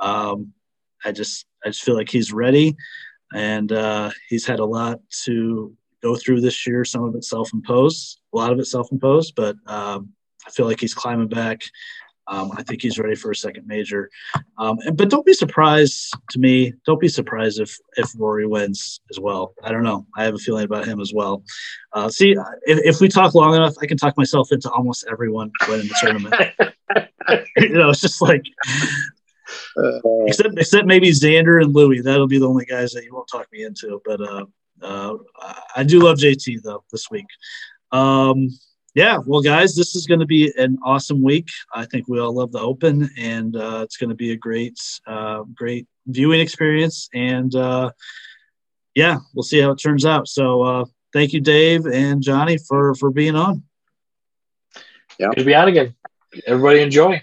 [0.00, 0.52] Um,
[1.04, 2.76] I just I just feel like he's ready,
[3.34, 6.84] and uh, he's had a lot to go through this year.
[6.84, 10.10] Some of it self-imposed, a lot of it self-imposed, but um,
[10.46, 11.62] I feel like he's climbing back.
[12.28, 14.10] Um, I think he's ready for a second major.
[14.58, 16.72] Um, and, but don't be surprised to me.
[16.84, 19.54] Don't be surprised if if Rory wins as well.
[19.62, 20.06] I don't know.
[20.16, 21.44] I have a feeling about him as well.
[21.92, 25.50] Uh, see, if, if we talk long enough, I can talk myself into almost everyone
[25.68, 26.34] winning the tournament.
[27.56, 28.44] you know, it's just like
[29.76, 32.02] uh, except except maybe Xander and Louis.
[32.02, 34.00] That'll be the only guys that you won't talk me into.
[34.04, 34.44] But uh,
[34.82, 35.16] uh,
[35.74, 37.26] I do love JT though this week.
[37.92, 38.48] Um,
[38.96, 41.48] yeah, well, guys, this is going to be an awesome week.
[41.74, 44.80] I think we all love the Open, and uh, it's going to be a great,
[45.06, 47.10] uh, great viewing experience.
[47.12, 47.90] And uh,
[48.94, 50.28] yeah, we'll see how it turns out.
[50.28, 53.64] So, uh, thank you, Dave and Johnny, for for being on.
[55.18, 55.94] Yeah, good to be on again.
[56.46, 57.22] Everybody enjoy.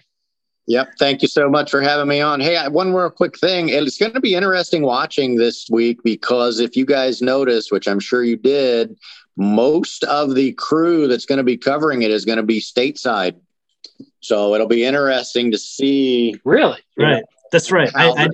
[0.67, 0.93] Yep.
[0.97, 2.39] Thank you so much for having me on.
[2.39, 3.69] Hey, one more quick thing.
[3.69, 7.99] It's going to be interesting watching this week because if you guys notice, which I'm
[7.99, 8.95] sure you did,
[9.35, 13.35] most of the crew that's going to be covering it is going to be stateside.
[14.19, 16.39] So it'll be interesting to see.
[16.45, 16.79] Really?
[16.97, 17.17] Right.
[17.17, 17.89] Know, that's right.
[17.95, 18.27] I, I,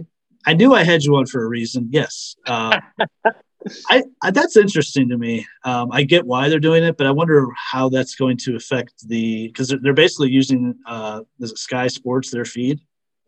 [0.45, 1.89] I, knew I had you on for a reason.
[1.91, 2.35] Yes.
[2.45, 2.79] Uh,
[3.89, 5.45] I, I, that's interesting to me.
[5.65, 9.07] Um, I get why they're doing it, but I wonder how that's going to affect
[9.07, 12.79] the because they're, they're, basically using uh, Sky Sports their feed.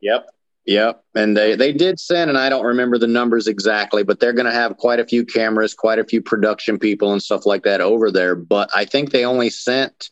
[0.01, 0.29] Yep,
[0.65, 4.33] yep, and they they did send, and I don't remember the numbers exactly, but they're
[4.33, 7.63] going to have quite a few cameras, quite a few production people, and stuff like
[7.63, 8.35] that over there.
[8.35, 10.09] But I think they only sent.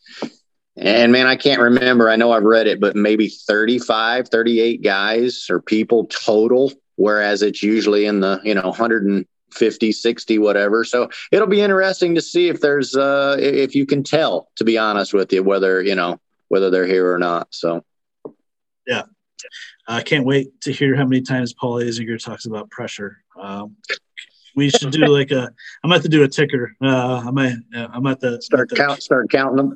[0.77, 2.09] And man, I can't remember.
[2.09, 7.61] I know I've read it, but maybe 35, 38 guys or people total, whereas it's
[7.61, 12.21] usually in the, you know, 100 and 50 60 whatever so it'll be interesting to
[12.21, 15.95] see if there's uh if you can tell to be honest with you whether you
[15.95, 16.19] know
[16.49, 17.83] whether they're here or not so
[18.85, 19.03] yeah
[19.89, 23.17] i can't wait to hear how many times paul Azinger talks about pressure.
[23.39, 23.75] Um,
[24.55, 25.51] we should do like a
[25.83, 26.75] i'm about to do a ticker.
[26.81, 29.75] Uh i might uh, i'm about to start count start counting them.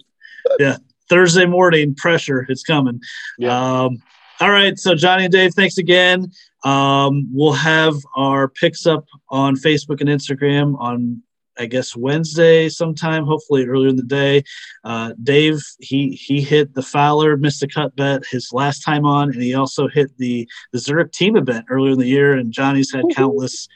[0.60, 0.78] Yeah
[1.10, 3.02] thursday morning pressure it's coming.
[3.38, 3.84] Yeah.
[3.84, 3.98] um
[4.40, 6.32] all right so johnny and dave thanks again.
[6.64, 11.22] Um, we'll have our picks up on Facebook and Instagram on
[11.58, 14.44] I guess Wednesday sometime, hopefully earlier in the day.
[14.84, 19.32] Uh, Dave, he he hit the Fowler missed the cut bet his last time on,
[19.32, 22.34] and he also hit the the Zurich team event earlier in the year.
[22.34, 23.68] And Johnny's had countless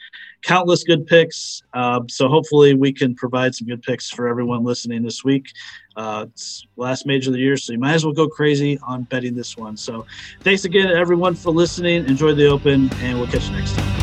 [0.42, 1.62] countless good picks.
[1.74, 5.50] Uh, so hopefully we can provide some good picks for everyone listening this week.
[5.96, 9.02] Uh, it's last major of the year, so you might as well go crazy on
[9.04, 9.76] betting this one.
[9.76, 10.06] So
[10.40, 12.06] thanks again, everyone, for listening.
[12.06, 13.97] Enjoy the Open, and we'll catch you next time.